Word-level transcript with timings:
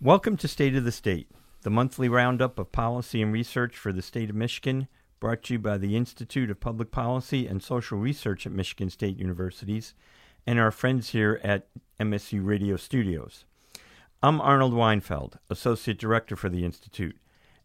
Welcome 0.00 0.36
to 0.36 0.46
State 0.46 0.76
of 0.76 0.84
the 0.84 0.92
State, 0.92 1.28
the 1.62 1.70
monthly 1.70 2.08
roundup 2.08 2.56
of 2.60 2.70
policy 2.70 3.20
and 3.20 3.32
research 3.32 3.76
for 3.76 3.92
the 3.92 4.00
state 4.00 4.30
of 4.30 4.36
Michigan, 4.36 4.86
brought 5.18 5.42
to 5.42 5.54
you 5.54 5.58
by 5.58 5.76
the 5.76 5.96
Institute 5.96 6.52
of 6.52 6.60
Public 6.60 6.92
Policy 6.92 7.48
and 7.48 7.60
Social 7.60 7.98
Research 7.98 8.46
at 8.46 8.52
Michigan 8.52 8.90
State 8.90 9.18
Universities 9.18 9.94
and 10.46 10.60
our 10.60 10.70
friends 10.70 11.08
here 11.08 11.40
at 11.42 11.66
MSU 11.98 12.46
Radio 12.46 12.76
Studios. 12.76 13.44
I'm 14.22 14.40
Arnold 14.40 14.72
Weinfeld, 14.72 15.38
Associate 15.50 15.98
Director 15.98 16.36
for 16.36 16.48
the 16.48 16.64
Institute, 16.64 17.16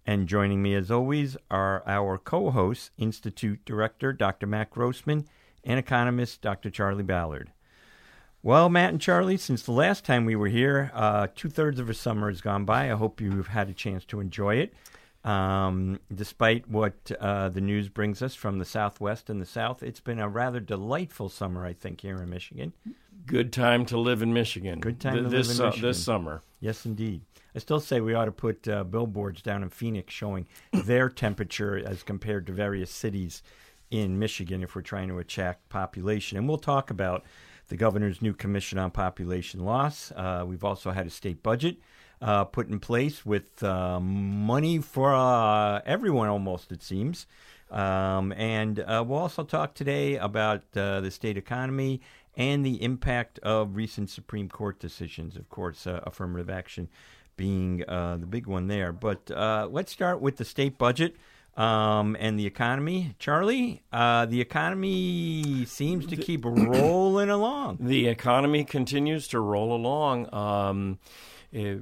and 0.04 0.28
joining 0.28 0.64
me 0.64 0.74
as 0.74 0.90
always 0.90 1.38
are 1.52 1.84
our 1.86 2.18
co 2.18 2.50
hosts, 2.50 2.90
Institute 2.98 3.64
Director 3.64 4.12
Dr. 4.12 4.48
Matt 4.48 4.72
Grossmann 4.72 5.28
and 5.64 5.78
economist 5.78 6.42
Dr. 6.42 6.72
Charley 6.72 7.04
Ballard. 7.04 7.52
Well, 8.46 8.68
Matt 8.68 8.90
and 8.90 9.00
Charley, 9.00 9.38
since 9.38 9.64
the 9.64 9.72
last 9.72 10.04
time 10.04 10.26
we 10.26 10.36
were 10.36 10.50
here, 10.50 10.92
uh, 10.94 11.28
two 11.34 11.50
thirds 11.50 11.80
of 11.80 11.90
a 11.90 11.94
summer 11.94 12.30
has 12.30 12.42
gone 12.42 12.66
by. 12.66 12.92
I 12.92 12.96
hope 12.96 13.22
you've 13.22 13.48
had 13.48 13.70
a 13.70 13.74
chance 13.74 14.04
to 14.06 14.20
enjoy 14.20 14.56
it. 14.58 14.74
Um, 15.24 16.02
despite 16.14 16.68
what 16.70 17.10
uh, 17.22 17.48
the 17.48 17.62
news 17.62 17.88
brings 17.88 18.22
us 18.22 18.36
from 18.36 18.60
the 18.60 18.66
Southwest 18.66 19.30
and 19.30 19.42
the 19.42 19.46
South, 19.46 19.82
it's 19.82 20.02
been 20.02 20.20
a 20.20 20.28
rather 20.28 20.60
delightful 20.60 21.30
summer, 21.30 21.66
I 21.66 21.72
think, 21.72 22.02
here 22.02 22.22
in 22.22 22.30
Michigan. 22.30 22.74
Good 23.26 23.54
time 23.54 23.86
to 23.86 23.98
live 23.98 24.22
in 24.22 24.34
Michigan. 24.34 24.82
Good 24.82 25.00
time 25.00 25.14
Th- 25.14 25.24
to 25.24 25.30
this, 25.30 25.48
live 25.48 25.60
in 25.60 25.66
Michigan. 25.68 25.90
this 25.90 26.04
summer. 26.04 26.44
Yes, 26.60 26.86
indeed. 26.86 27.22
I 27.56 27.60
still 27.60 27.80
say 27.80 28.02
we 28.02 28.14
ought 28.14 28.26
to 28.26 28.34
put 28.34 28.68
uh, 28.68 28.84
billboards 28.84 29.42
down 29.42 29.64
in 29.64 29.70
Phoenix 29.70 30.14
showing 30.14 30.48
their 30.74 31.08
temperature 31.08 31.78
as 31.78 32.04
compared 32.04 32.46
to 32.48 32.52
various 32.52 32.92
cities 32.92 33.42
in 33.90 34.20
Michigan 34.20 34.62
if 34.62 34.76
we're 34.76 34.82
trying 34.82 35.08
to 35.08 35.20
attract 35.20 35.70
population. 35.70 36.38
And 36.38 36.50
we'll 36.50 36.58
talk 36.58 36.90
about 36.90 37.24
the 37.74 37.78
governor's 37.78 38.22
new 38.22 38.36
commission 38.36 38.78
on 38.78 38.92
population 38.92 39.66
loss. 39.66 40.12
Uh, 40.16 40.44
we've 40.46 40.64
also 40.64 40.92
had 40.92 41.08
a 41.08 41.10
state 41.10 41.42
budget 41.42 41.78
uh, 42.22 42.44
put 42.44 42.70
in 42.70 42.80
place 42.80 43.26
with 43.26 43.64
uh, 43.64 44.00
money 44.00 44.78
for 44.78 45.12
uh, 45.16 45.82
everyone, 45.84 46.30
almost, 46.30 46.72
it 46.72 46.84
seems. 46.84 47.26
Um, 47.72 48.32
and 48.34 48.80
uh, 48.80 49.04
we'll 49.08 49.18
also 49.18 49.44
talk 49.44 49.74
today 49.74 50.18
about 50.18 50.62
uh, 50.78 51.02
the 51.02 51.10
state 51.10 51.36
economy 51.36 52.02
and 52.38 52.64
the 52.64 52.80
impact 52.84 53.40
of 53.40 53.76
recent 53.76 54.12
Supreme 54.12 54.50
Court 54.50 54.80
decisions. 54.80 55.36
Of 55.36 55.50
course, 55.50 55.88
affirmative 55.88 56.52
action 56.52 56.90
being 57.38 57.78
the 57.78 58.28
big 58.30 58.46
one 58.46 58.68
there. 58.68 58.92
But 58.92 59.32
let's 59.72 59.92
start 59.92 60.22
with 60.22 60.38
the 60.38 60.46
state 60.46 60.78
budget 60.78 61.16
um, 61.56 62.16
and 62.20 62.40
the 62.40 62.46
economy. 62.46 63.16
Charley, 63.20 63.84
uh, 63.92 64.26
the 64.26 64.42
economy 64.42 65.66
seems 65.66 66.06
to 66.08 66.16
keep 66.16 66.46
rolling 66.46 67.30
along. 67.30 67.78
The 67.80 68.08
economy 68.08 68.64
continues 68.64 69.28
to 69.30 69.40
roll 69.40 69.74
along. 69.74 70.34
Um, 70.34 71.00
uh, 71.56 71.76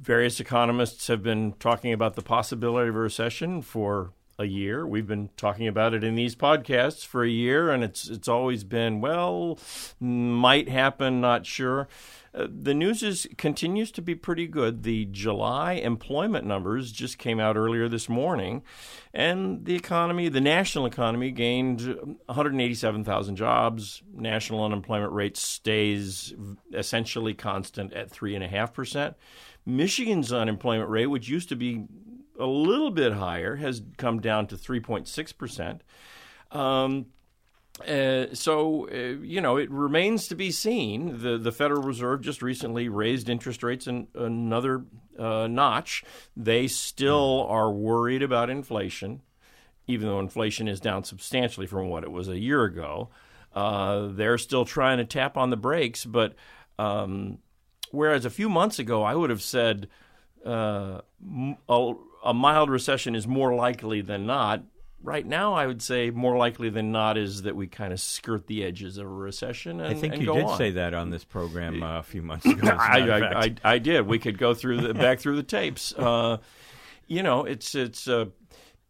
various 0.00 0.40
economists 0.40 1.08
have 1.08 1.22
been 1.22 1.52
talking 1.58 1.92
about 1.92 2.14
the 2.14 2.22
possibility 2.22 2.88
of 2.88 2.96
a 2.96 2.98
recession 2.98 3.60
for 3.60 4.12
a 4.38 4.44
year. 4.44 4.86
We've 4.86 5.06
been 5.06 5.30
talking 5.36 5.66
about 5.66 5.94
it 5.94 6.04
in 6.04 6.14
these 6.14 6.36
podcasts 6.36 7.04
for 7.04 7.24
a 7.24 7.28
year, 7.28 7.70
and 7.70 7.82
it's 7.82 8.08
it's 8.08 8.28
always 8.28 8.64
been 8.64 9.00
well, 9.00 9.58
might 10.00 10.68
happen, 10.68 11.20
not 11.20 11.46
sure 11.46 11.88
uh, 12.36 12.46
the 12.50 12.74
news 12.74 13.02
is 13.02 13.26
continues 13.38 13.90
to 13.90 14.02
be 14.02 14.14
pretty 14.14 14.46
good. 14.46 14.82
The 14.82 15.06
July 15.06 15.74
employment 15.74 16.44
numbers 16.44 16.92
just 16.92 17.16
came 17.16 17.40
out 17.40 17.56
earlier 17.56 17.88
this 17.88 18.08
morning, 18.08 18.62
and 19.14 19.64
the 19.64 19.74
economy, 19.74 20.28
the 20.28 20.40
national 20.40 20.84
economy, 20.84 21.30
gained 21.30 21.80
187,000 22.26 23.36
jobs. 23.36 24.02
National 24.12 24.64
unemployment 24.64 25.12
rate 25.12 25.36
stays 25.36 26.34
essentially 26.74 27.32
constant 27.32 27.94
at 27.94 28.10
three 28.10 28.34
and 28.34 28.44
a 28.44 28.48
half 28.48 28.74
percent. 28.74 29.16
Michigan's 29.64 30.32
unemployment 30.32 30.90
rate, 30.90 31.06
which 31.06 31.28
used 31.28 31.48
to 31.48 31.56
be 31.56 31.86
a 32.38 32.46
little 32.46 32.90
bit 32.90 33.12
higher, 33.12 33.56
has 33.56 33.82
come 33.96 34.20
down 34.20 34.46
to 34.48 34.56
3.6 34.56 35.36
percent. 35.36 35.82
Um, 36.50 37.06
uh, 37.86 38.26
so 38.32 38.88
uh, 38.88 39.20
you 39.22 39.40
know 39.40 39.58
it 39.58 39.70
remains 39.70 40.28
to 40.28 40.34
be 40.34 40.50
seen. 40.50 41.22
the 41.22 41.36
The 41.36 41.52
Federal 41.52 41.82
Reserve 41.82 42.22
just 42.22 42.40
recently 42.40 42.88
raised 42.88 43.28
interest 43.28 43.62
rates 43.62 43.86
in 43.86 44.08
another 44.14 44.84
uh, 45.18 45.46
notch. 45.46 46.02
They 46.36 46.68
still 46.68 47.46
are 47.48 47.70
worried 47.70 48.22
about 48.22 48.48
inflation, 48.48 49.20
even 49.86 50.08
though 50.08 50.20
inflation 50.20 50.68
is 50.68 50.80
down 50.80 51.04
substantially 51.04 51.66
from 51.66 51.88
what 51.88 52.02
it 52.02 52.10
was 52.10 52.28
a 52.28 52.38
year 52.38 52.64
ago. 52.64 53.10
Uh, 53.54 54.08
they're 54.08 54.38
still 54.38 54.64
trying 54.64 54.98
to 54.98 55.04
tap 55.04 55.36
on 55.36 55.50
the 55.50 55.56
brakes, 55.56 56.04
but 56.06 56.34
um, 56.78 57.38
whereas 57.90 58.24
a 58.24 58.30
few 58.30 58.48
months 58.48 58.78
ago 58.78 59.02
I 59.02 59.14
would 59.14 59.30
have 59.30 59.42
said 59.42 59.88
uh, 60.46 61.00
a, 62.30 62.34
mild 62.34 62.70
recession 62.70 63.14
is 63.14 63.26
more 63.26 63.54
likely 63.54 64.00
than 64.00 64.26
not 64.26 64.62
right 65.02 65.24
now, 65.24 65.54
I 65.54 65.66
would 65.66 65.80
say 65.80 66.10
more 66.10 66.36
likely 66.36 66.68
than 66.68 66.92
not 66.92 67.16
is 67.16 67.42
that 67.42 67.56
we 67.56 67.66
kind 67.66 67.92
of 67.92 68.00
skirt 68.00 68.46
the 68.46 68.64
edges 68.64 68.98
of 68.98 69.06
a 69.06 69.08
recession. 69.08 69.80
And, 69.80 69.88
I 69.88 69.94
think 69.94 70.16
you 70.16 70.32
did 70.32 70.44
on. 70.44 70.58
say 70.58 70.72
that 70.72 70.94
on 70.94 71.10
this 71.10 71.24
program 71.24 71.82
uh, 71.82 72.00
a 72.00 72.02
few 72.02 72.22
months 72.22 72.44
ago. 72.46 72.68
I, 72.68 73.00
I, 73.00 73.40
I, 73.44 73.54
I, 73.64 73.78
did. 73.78 74.06
We 74.06 74.18
could 74.18 74.36
go 74.36 74.52
through 74.52 74.80
the 74.82 74.94
back 74.94 75.20
through 75.20 75.36
the 75.36 75.42
tapes. 75.42 75.94
Uh, 75.94 76.38
you 77.06 77.22
know, 77.22 77.44
it's 77.44 77.74
it's 77.74 78.08
a 78.08 78.28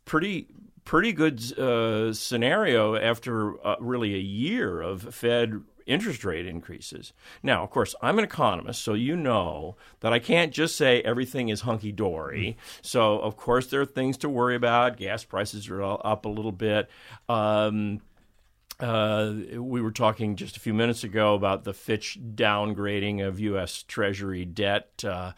pretty 0.05 0.49
pretty 0.85 1.13
good 1.13 1.41
uh, 1.59 2.13
scenario 2.13 2.97
after 2.97 3.65
uh, 3.67 3.77
really 3.81 4.15
a 4.15 4.19
year 4.19 4.81
of 4.81 5.15
Fed 5.15 5.61
interest 5.87 6.25
rate 6.25 6.47
increases. 6.47 7.13
Now, 7.43 7.63
of 7.63 7.71
course, 7.71 7.95
I'm 8.03 8.19
an 8.19 8.25
economist, 8.25 8.83
so 8.83 8.95
you 8.95 9.17
know 9.17 9.77
that 10.01 10.13
I 10.13 10.19
can't 10.19 10.53
just 10.53 10.77
say 10.77 11.01
everything 11.03 11.49
is 11.49 11.63
hunky 11.63 11.93
dory. 11.93 12.57
So, 12.83 13.19
of 13.21 13.37
course, 13.37 13.69
there 13.69 13.81
are 13.81 13.87
things 13.87 14.17
to 14.19 14.29
worry 14.29 14.57
about. 14.57 14.97
Gas 14.97 15.25
prices 15.25 15.69
are 15.69 15.83
up 15.83 16.25
a 16.25 16.29
little 16.29 16.53
bit. 16.53 16.91
Um, 17.29 18.01
uh, 18.79 19.33
we 19.55 19.81
were 19.81 19.93
talking 19.93 20.37
just 20.37 20.57
a 20.57 20.61
few 20.61 20.75
minutes 20.75 21.03
ago 21.03 21.35
about 21.35 21.65
the 21.65 21.73
Fitch 21.73 22.19
downgrading 22.35 23.27
of 23.27 23.41
U.S. 23.41 23.83
Treasury 23.83 24.45
debt. 24.45 25.05
Uh, 25.05 25.33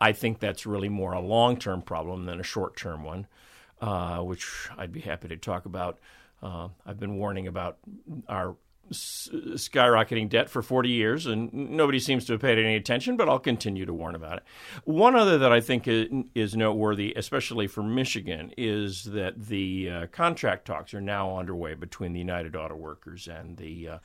I 0.00 0.12
think 0.12 0.40
that's 0.40 0.66
really 0.66 0.88
more 0.88 1.12
a 1.12 1.20
long 1.20 1.56
term 1.56 1.82
problem 1.82 2.24
than 2.24 2.40
a 2.40 2.44
short 2.44 2.76
term 2.76 3.04
one, 3.04 3.26
uh, 3.80 4.18
which 4.18 4.68
I'd 4.76 4.92
be 4.92 5.00
happy 5.00 5.28
to 5.28 5.36
talk 5.36 5.66
about. 5.66 5.98
Uh, 6.42 6.68
I've 6.86 6.98
been 6.98 7.16
warning 7.16 7.46
about 7.46 7.78
our 8.28 8.56
skyrocketing 8.92 10.28
debt 10.28 10.50
for 10.50 10.62
40 10.62 10.88
years, 10.88 11.26
and 11.26 11.52
nobody 11.52 11.98
seems 11.98 12.24
to 12.26 12.32
have 12.32 12.40
paid 12.40 12.58
any 12.58 12.74
attention, 12.74 13.16
but 13.16 13.28
I'll 13.28 13.38
continue 13.38 13.86
to 13.86 13.94
warn 13.94 14.14
about 14.14 14.38
it. 14.38 14.44
One 14.84 15.14
other 15.14 15.38
that 15.38 15.52
I 15.52 15.60
think 15.60 15.86
is 15.86 16.56
noteworthy, 16.56 17.14
especially 17.16 17.66
for 17.66 17.82
Michigan, 17.82 18.52
is 18.56 19.04
that 19.04 19.46
the 19.46 19.90
uh, 19.90 20.06
contract 20.08 20.66
talks 20.66 20.94
are 20.94 21.00
now 21.00 21.38
underway 21.38 21.74
between 21.74 22.12
the 22.12 22.18
United 22.18 22.56
Auto 22.56 22.74
Workers 22.74 23.28
and 23.28 23.56
the 23.56 23.88
uh, 23.88 23.98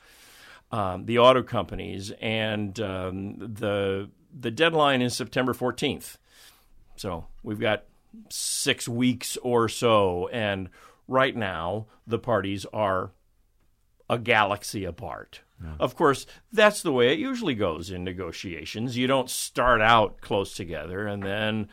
um, 0.72 1.06
the 1.06 1.18
auto 1.18 1.42
companies, 1.42 2.12
and 2.20 2.78
um, 2.80 3.36
the 3.38 4.10
the 4.38 4.50
deadline 4.50 5.00
is 5.00 5.14
September 5.14 5.54
14th. 5.54 6.16
So 6.96 7.26
we've 7.42 7.60
got 7.60 7.84
six 8.30 8.88
weeks 8.88 9.36
or 9.42 9.68
so, 9.68 10.28
and 10.32 10.68
right 11.06 11.36
now 11.36 11.86
the 12.06 12.18
parties 12.18 12.66
are 12.72 13.12
a 14.08 14.18
galaxy 14.18 14.84
apart. 14.84 15.40
Yeah. 15.62 15.74
Of 15.80 15.96
course, 15.96 16.26
that's 16.52 16.82
the 16.82 16.92
way 16.92 17.12
it 17.12 17.18
usually 17.18 17.54
goes 17.54 17.90
in 17.90 18.04
negotiations. 18.04 18.96
You 18.96 19.06
don't 19.06 19.30
start 19.30 19.80
out 19.80 20.20
close 20.20 20.54
together 20.54 21.06
and 21.06 21.22
then 21.22 21.68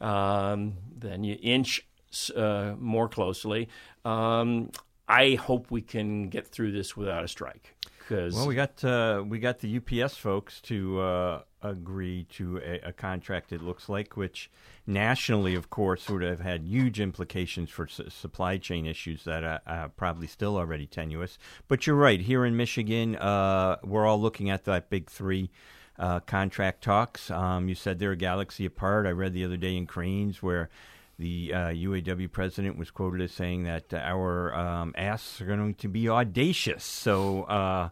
um, 0.00 0.74
then 0.96 1.24
you 1.24 1.36
inch 1.42 1.86
uh, 2.34 2.74
more 2.78 3.08
closely. 3.08 3.68
Um, 4.04 4.70
I 5.08 5.34
hope 5.34 5.70
we 5.70 5.82
can 5.82 6.28
get 6.28 6.46
through 6.46 6.72
this 6.72 6.96
without 6.96 7.24
a 7.24 7.28
strike. 7.28 7.74
Cause 8.08 8.34
well, 8.34 8.46
we 8.46 8.54
got 8.54 8.82
uh, 8.82 9.22
we 9.26 9.38
got 9.38 9.58
the 9.58 9.76
UPS 9.76 10.16
folks 10.16 10.62
to 10.62 10.98
uh, 10.98 11.42
agree 11.60 12.24
to 12.30 12.56
a, 12.56 12.88
a, 12.88 12.92
contract. 12.94 13.52
It 13.52 13.60
looks 13.60 13.90
like, 13.90 14.16
which 14.16 14.50
nationally, 14.86 15.54
of 15.54 15.68
course, 15.68 16.08
would 16.08 16.22
have 16.22 16.40
had 16.40 16.64
huge 16.64 17.00
implications 17.00 17.68
for 17.68 17.86
su- 17.86 18.08
supply 18.08 18.56
chain 18.56 18.86
issues 18.86 19.24
that 19.24 19.44
are, 19.44 19.60
are, 19.66 19.88
probably 19.90 20.26
still 20.26 20.56
already 20.56 20.86
tenuous. 20.86 21.38
But 21.68 21.86
you're 21.86 21.96
right. 21.96 22.18
Here 22.18 22.46
in 22.46 22.56
Michigan, 22.56 23.14
uh, 23.16 23.76
we're 23.84 24.06
all 24.06 24.18
looking 24.18 24.48
at 24.48 24.64
that 24.64 24.88
big 24.88 25.10
three. 25.10 25.50
Uh, 25.98 26.20
contract 26.20 26.82
talks. 26.82 27.30
Um, 27.30 27.68
you 27.68 27.74
said 27.74 27.98
they're 27.98 28.12
a 28.12 28.16
galaxy 28.16 28.64
apart. 28.64 29.04
I 29.04 29.10
read 29.10 29.34
the 29.34 29.44
other 29.44 29.58
day 29.58 29.76
in 29.76 29.84
Crain's 29.84 30.42
where 30.42 30.70
the 31.18 31.52
uh, 31.52 31.58
UAW 31.68 32.30
president 32.30 32.78
was 32.78 32.90
quoted 32.90 33.20
as 33.20 33.32
saying 33.32 33.64
that 33.64 33.92
our 33.92 34.54
um, 34.54 34.94
asks 34.96 35.40
are 35.40 35.46
going 35.46 35.74
to 35.74 35.88
be 35.88 36.08
audacious. 36.08 36.84
So, 36.84 37.42
uh, 37.44 37.88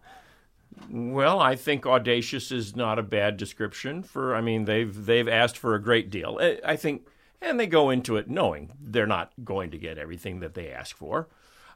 well, 0.89 1.41
I 1.41 1.57
think 1.57 1.87
audacious 1.87 2.53
is 2.53 2.77
not 2.77 2.99
a 2.99 3.03
bad 3.03 3.37
description 3.37 4.03
for. 4.03 4.37
I 4.37 4.41
mean, 4.41 4.65
they've 4.65 5.07
they've 5.07 5.29
asked 5.29 5.59
for 5.59 5.75
a 5.75 5.83
great 5.83 6.11
deal. 6.11 6.39
I 6.65 6.77
think, 6.77 7.09
and 7.41 7.59
they 7.59 7.67
go 7.67 7.91
into 7.91 8.17
it 8.17 8.31
knowing 8.31 8.73
they're 8.81 9.07
not 9.07 9.33
going 9.43 9.71
to 9.73 9.79
get 9.79 9.99
everything 9.99 10.41
that 10.41 10.55
they 10.55 10.71
ask 10.71 10.97
for. 10.97 11.29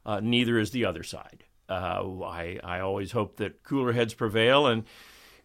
Uh, 0.07 0.21
neither 0.21 0.59
is 0.59 0.71
the 0.71 0.85
other 0.85 1.03
side. 1.03 1.45
Uh, 1.69 2.23
I 2.25 2.61
I 2.63 2.81
always 2.81 3.13
hope 3.13 3.39
that 3.39 3.65
cooler 3.65 3.93
heads 3.93 4.15
prevail, 4.15 4.67
and 4.67 4.85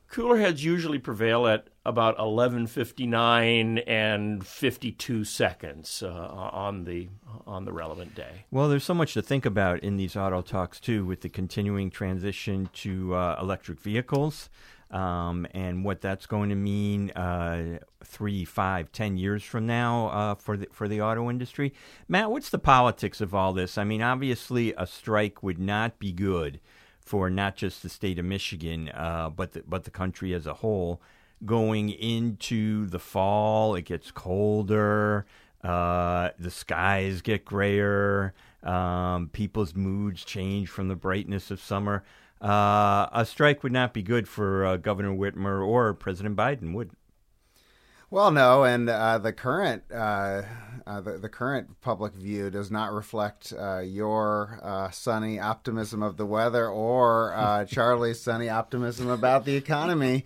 cooler 0.07 0.37
heads 0.37 0.63
usually 0.63 0.99
prevail 0.99 1.47
at 1.47 1.69
about 1.85 2.17
11:59 2.17 3.83
and 3.85 4.45
52 4.45 5.23
seconds 5.23 6.01
uh, 6.03 6.09
on 6.09 6.83
the 6.85 7.09
on 7.45 7.65
the 7.65 7.71
relevant 7.71 8.15
day. 8.15 8.45
Well, 8.51 8.67
there's 8.67 8.83
so 8.83 8.93
much 8.93 9.13
to 9.13 9.21
think 9.21 9.45
about 9.45 9.79
in 9.79 9.97
these 9.97 10.15
auto 10.15 10.41
talks 10.41 10.79
too, 10.79 11.05
with 11.05 11.21
the 11.21 11.29
continuing 11.29 11.89
transition 11.89 12.69
to 12.73 13.15
uh, 13.15 13.37
electric 13.39 13.79
vehicles. 13.79 14.49
Um, 14.91 15.47
and 15.51 15.83
what 15.83 15.99
that's 15.99 16.27
going 16.27 16.49
to 16.49 16.55
mean 16.55 17.09
uh, 17.11 17.79
three, 18.03 18.45
five, 18.45 18.91
ten 18.91 19.17
years 19.17 19.43
from 19.43 19.65
now 19.65 20.07
uh, 20.07 20.35
for 20.35 20.57
the 20.57 20.67
for 20.71 20.87
the 20.87 21.01
auto 21.01 21.29
industry. 21.29 21.73
Matt, 22.07 22.31
what's 22.31 22.49
the 22.49 22.59
politics 22.59 23.19
of 23.19 23.33
all 23.33 23.51
this? 23.51 23.77
I 23.77 23.83
mean, 23.83 24.01
obviously, 24.01 24.73
a 24.77 24.85
strike 24.85 25.41
would 25.41 25.59
not 25.59 25.99
be 25.99 26.11
good 26.11 26.59
for 26.99 27.29
not 27.29 27.55
just 27.55 27.83
the 27.83 27.89
state 27.89 28.17
of 28.17 28.25
Michigan, 28.25 28.89
uh, 28.89 29.29
but 29.29 29.53
the, 29.53 29.63
but 29.67 29.83
the 29.83 29.91
country 29.91 30.33
as 30.33 30.47
a 30.47 30.55
whole. 30.55 31.01
Going 31.43 31.89
into 31.89 32.85
the 32.85 32.99
fall, 32.99 33.75
it 33.75 33.83
gets 33.83 34.11
colder. 34.11 35.25
Uh, 35.63 36.29
the 36.37 36.51
skies 36.51 37.21
get 37.21 37.43
grayer. 37.43 38.33
Um, 38.63 39.29
people's 39.33 39.75
moods 39.75 40.23
change 40.23 40.69
from 40.69 40.87
the 40.87 40.95
brightness 40.95 41.51
of 41.51 41.59
summer. 41.59 42.03
Uh, 42.41 43.07
a 43.11 43.25
strike 43.25 43.63
would 43.63 43.71
not 43.71 43.93
be 43.93 44.03
good 44.03 44.27
for 44.27 44.65
uh, 44.65 44.77
Governor 44.77 45.15
Whitmer 45.15 45.65
or 45.65 45.93
President 45.93 46.35
Biden, 46.35 46.73
would? 46.73 46.91
Well, 48.11 48.29
no, 48.31 48.63
and 48.63 48.87
uh, 48.87 49.17
the 49.17 49.33
current 49.33 49.83
uh, 49.91 50.43
uh, 50.87 51.01
the, 51.01 51.17
the, 51.17 51.29
current 51.29 51.81
public 51.81 52.13
view 52.13 52.51
does 52.51 52.69
not 52.69 52.93
reflect 52.93 53.51
uh, 53.59 53.79
your 53.79 54.59
uh, 54.61 54.91
sunny 54.91 55.39
optimism 55.39 56.03
of 56.03 56.15
the 56.15 56.27
weather 56.27 56.69
or 56.69 57.33
uh, 57.33 57.65
Charley's 57.69 58.21
sunny 58.21 58.49
optimism 58.49 59.09
about 59.09 59.45
the 59.45 59.55
economy. 59.55 60.23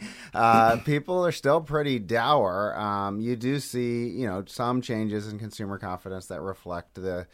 people 0.84 1.26
are 1.26 1.32
still 1.32 1.62
pretty 1.62 1.98
dour. 1.98 2.78
Um, 2.78 3.22
you 3.22 3.38
do 3.38 3.62
see, 3.62 4.10
you 4.10 4.28
know, 4.28 4.44
some 4.46 4.82
changes 4.82 5.30
in 5.30 5.40
consumer 5.40 5.78
confidence 5.78 6.26
that 6.26 6.42
reflect 6.42 6.96
the 6.96 7.26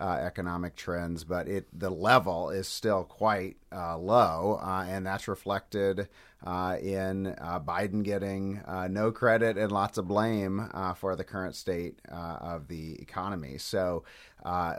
uh, 0.00 0.18
economic 0.20 0.74
trends, 0.74 1.24
but 1.24 1.48
it 1.48 1.66
the 1.78 1.90
level 1.90 2.50
is 2.50 2.66
still 2.66 3.04
quite 3.04 3.56
uh, 3.70 3.98
low, 3.98 4.58
uh, 4.62 4.84
and 4.88 5.06
that's 5.06 5.28
reflected 5.28 6.08
uh, 6.44 6.76
in 6.82 7.28
uh, 7.40 7.60
Biden 7.60 8.02
getting 8.02 8.60
uh, 8.66 8.88
no 8.88 9.12
credit 9.12 9.56
and 9.56 9.70
lots 9.70 9.98
of 9.98 10.08
blame 10.08 10.68
for 10.96 11.14
the 11.14 11.24
current 11.24 11.54
state 11.54 12.00
of 12.08 12.68
the 12.68 13.00
economy. 13.00 13.58
So, 13.58 14.04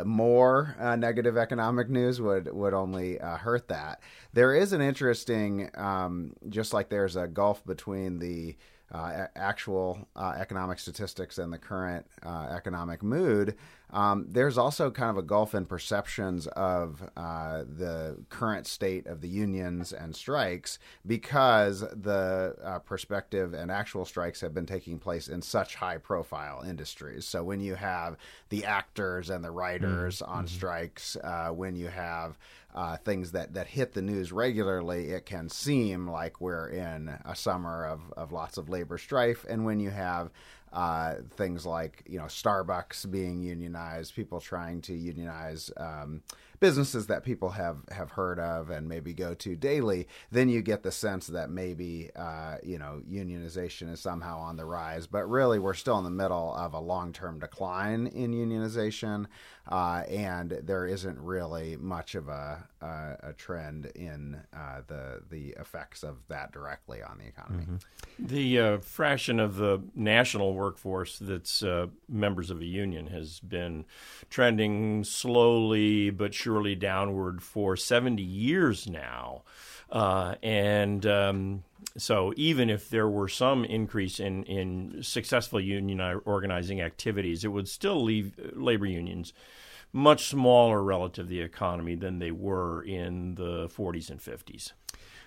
more 0.04 0.76
negative 0.98 1.38
economic 1.38 1.90
news 1.90 2.20
would 2.20 2.52
would 2.52 2.74
only 2.74 3.18
hurt 3.18 3.68
that. 3.68 4.02
There 4.34 4.54
is 4.54 4.74
an 4.74 4.82
interesting, 4.82 5.70
um, 5.76 6.34
just 6.50 6.74
like 6.74 6.90
there's 6.90 7.16
a 7.16 7.28
gulf 7.28 7.66
between 7.66 8.20
the 8.20 8.56
uh, 8.94 9.28
actual 9.36 10.08
uh, 10.16 10.36
economic 10.38 10.80
statistics 10.80 11.38
and 11.38 11.52
the 11.52 11.58
current 11.58 12.06
uh, 12.24 12.48
economic 12.52 13.02
mood, 13.02 13.56
um, 13.94 14.26
there's 14.28 14.58
also 14.58 14.90
kind 14.90 15.12
of 15.12 15.18
a 15.18 15.22
gulf 15.22 15.54
in 15.54 15.66
perceptions 15.66 16.48
of 16.48 17.08
uh, 17.16 17.60
the 17.60 18.18
current 18.30 18.66
state 18.66 19.06
of 19.06 19.22
the 19.22 19.28
unions 19.28 19.94
and 19.94 20.16
strikes 20.16 20.80
because 21.06 21.82
the 21.82 22.56
uh, 22.64 22.80
perspective 22.80 23.54
and 23.54 23.72
actual 23.72 24.04
strikes 24.04 24.42
have 24.42 24.54
been 24.54 24.66
taking 24.66 24.98
place 24.98 25.28
in 25.28 25.44
such 25.44 25.76
high 25.76 25.98
profile 25.98 26.64
industries. 26.68 27.26
So 27.26 27.44
when 27.44 27.60
you 27.60 27.76
have 27.76 28.18
the 28.50 28.66
actors 28.66 29.30
and 29.30 29.44
the 29.44 29.52
writers 29.52 30.20
mm-hmm. 30.20 30.32
on 30.32 30.48
strikes, 30.48 31.16
uh, 31.18 31.50
when 31.50 31.76
you 31.76 31.88
have 31.88 32.38
uh, 32.74 32.98
things 32.98 33.32
that, 33.32 33.54
that 33.54 33.68
hit 33.68 33.94
the 33.94 34.02
news 34.02 34.32
regularly, 34.32 35.10
it 35.10 35.26
can 35.26 35.50
seem 35.50 36.10
like 36.10 36.42
we're 36.42 36.70
in 36.70 37.10
a 37.26 37.36
summer 37.36 37.86
of, 37.86 38.12
of 38.18 38.32
lots 38.32 38.58
of 38.58 38.70
labor 38.70 38.98
strife. 38.98 39.46
And 39.48 39.66
when 39.66 39.80
you 39.80 39.92
have 39.92 40.32
uh, 40.74 41.16
things 41.36 41.66
like 41.66 42.04
you 42.08 42.18
know 42.18 42.26
Starbucks 42.26 43.10
being 43.12 43.44
unionized, 43.44 44.16
people 44.16 44.42
trying 44.42 44.82
to 44.82 44.94
unionize 44.94 45.72
um, 45.78 46.24
businesses 46.60 47.08
that 47.08 47.24
people 47.24 47.52
have 47.52 47.78
have 47.92 48.10
heard 48.10 48.40
of 48.40 48.72
and 48.72 48.90
maybe 48.90 49.14
go 49.14 49.36
to 49.36 49.56
daily, 49.56 50.08
then 50.32 50.50
you 50.50 50.64
get 50.64 50.82
the 50.82 50.92
sense 50.92 51.28
that 51.28 51.52
maybe 51.52 52.10
uh, 52.16 52.56
you 52.64 52.80
know 52.80 53.04
unionization 53.08 53.92
is 53.92 54.00
somehow 54.00 54.40
on 54.40 54.58
the 54.58 54.66
rise. 54.66 55.06
But 55.06 55.30
really, 55.30 55.60
we're 55.60 55.76
still 55.76 56.00
in 56.00 56.04
the 56.04 56.10
middle 56.10 56.56
of 56.56 56.74
a 56.74 56.80
long 56.80 57.14
term 57.14 57.38
decline 57.38 58.08
in 58.08 58.32
unionization, 58.32 59.28
uh, 59.68 60.04
and 60.10 60.60
there 60.64 60.88
isn't 60.88 61.20
really 61.20 61.78
much 61.78 62.16
of 62.16 62.30
a 62.30 62.63
a, 62.82 63.16
a 63.24 63.34
trend 63.34 63.88
in 63.96 64.42
uh, 64.56 64.82
the 64.88 65.22
the 65.30 65.50
effects 65.60 66.04
of 66.04 66.18
that 66.28 66.52
directly 66.52 67.02
on 67.02 67.18
the 67.18 67.26
economy. 67.26 67.64
Mm-hmm. 67.64 68.26
The 68.26 68.60
uh, 68.60 68.78
fraction 68.80 69.40
of 69.40 69.56
the 69.56 69.82
national 69.96 70.54
workforce 70.54 71.20
that's 71.20 71.64
uh, 71.64 71.88
members 72.08 72.50
of 72.50 72.62
a 72.62 72.66
union 72.66 73.08
has 73.08 73.40
been 73.40 73.86
trending 74.30 75.04
slowly 75.04 76.10
but 76.10 76.34
surely 76.34 76.76
downward 76.76 77.42
for 77.42 77.76
70 77.76 78.22
years 78.22 78.88
now. 78.88 79.44
Uh, 79.92 80.36
and 80.42 81.06
um, 81.06 81.64
so, 81.98 82.34
even 82.36 82.70
if 82.70 82.90
there 82.90 83.08
were 83.08 83.28
some 83.28 83.64
increase 83.64 84.20
in, 84.20 84.44
in 84.46 85.04
successful 85.04 85.60
union 85.60 86.02
organizing 86.26 86.82
activities, 86.82 87.44
it 87.44 87.50
would 87.50 87.68
still 87.68 88.02
leave 88.04 88.34
labor 88.54 88.88
unions 88.88 89.34
much 89.94 90.28
smaller 90.28 90.84
relative 90.84 91.28
to 91.28 91.30
the 91.30 91.42
economy 91.42 91.96
than 91.96 92.20
they 92.20 92.32
were 92.32 92.82
in 92.84 93.36
the 93.36 93.70
40s 93.70 94.10
and 94.10 94.20
50s. 94.20 94.74